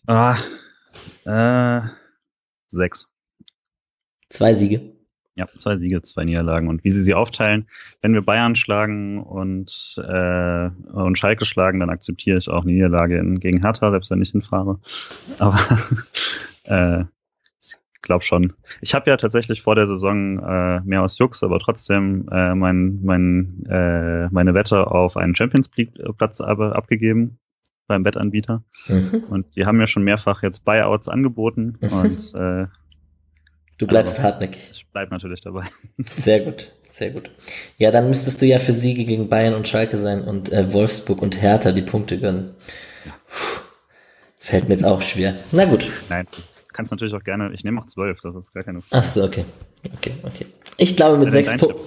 [0.06, 0.36] Ah,
[1.24, 1.80] äh,
[2.68, 3.08] sechs.
[4.28, 4.94] Zwei Siege.
[5.36, 6.68] Ja, zwei Siege, zwei Niederlagen.
[6.68, 7.68] Und wie sie sie aufteilen,
[8.02, 13.18] wenn wir Bayern schlagen und, äh, und Schalke schlagen, dann akzeptiere ich auch eine Niederlage
[13.18, 14.78] in, gegen Hertha, selbst wenn ich hinfahre.
[15.38, 15.58] Aber
[16.64, 17.04] äh,
[18.04, 18.52] glaube schon.
[18.80, 23.00] Ich habe ja tatsächlich vor der Saison äh, mehr aus Jux, aber trotzdem äh, mein,
[23.02, 27.38] mein, äh, meine Wette auf einen Champions League-Platz abgegeben
[27.86, 28.62] beim Wettanbieter.
[28.88, 29.24] Mhm.
[29.28, 32.66] Und die haben mir schon mehrfach jetzt Buyouts angeboten und äh,
[33.76, 34.70] Du bleibst also, hartnäckig.
[34.72, 35.64] Ich bleib natürlich dabei.
[36.16, 37.30] Sehr gut, sehr gut.
[37.76, 41.20] Ja, dann müsstest du ja für Siege gegen Bayern und Schalke sein und äh, Wolfsburg
[41.20, 42.54] und Hertha die Punkte gönnen.
[43.28, 43.62] Puh,
[44.38, 45.34] fällt mir jetzt auch schwer.
[45.50, 45.90] Na gut.
[46.08, 46.28] Nein,
[46.74, 49.02] kannst natürlich auch gerne, ich nehme auch zwölf, das ist gar keine Frage.
[49.02, 49.44] Ach so, okay.
[49.94, 50.46] Okay, okay.
[50.76, 51.80] Ich glaube mit sechs Punkten.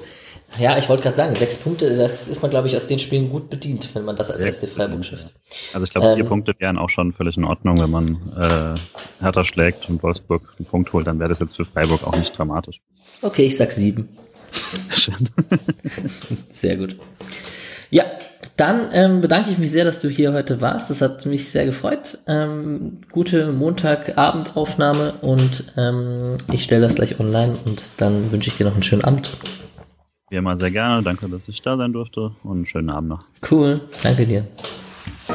[0.58, 3.30] Ja, ich wollte gerade sagen, sechs Punkte, das ist man, glaube ich, aus den Spielen
[3.30, 5.34] gut bedient, wenn man das als SC Freiburg schafft.
[5.74, 9.24] Also ich glaube, vier ähm, Punkte wären auch schon völlig in Ordnung, wenn man äh,
[9.24, 12.36] Hertha schlägt und Wolfsburg einen Punkt holt, dann wäre das jetzt für Freiburg auch nicht
[12.36, 12.82] dramatisch.
[13.22, 14.08] Okay, ich sag sieben.
[16.50, 16.96] sehr gut.
[17.90, 18.04] Ja,
[18.58, 20.90] dann ähm, bedanke ich mich sehr, dass du hier heute warst.
[20.90, 22.20] Das hat mich sehr gefreut.
[22.28, 28.66] Ähm, gute Montagabendaufnahme und ähm, ich stelle das gleich online und dann wünsche ich dir
[28.66, 29.38] noch einen schönen Abend.
[30.30, 31.04] Wie immer sehr gerne.
[31.04, 33.24] Danke, dass ich da sein durfte und einen schönen Abend noch.
[33.50, 33.82] Cool.
[34.04, 34.46] Danke dir.
[35.28, 35.34] So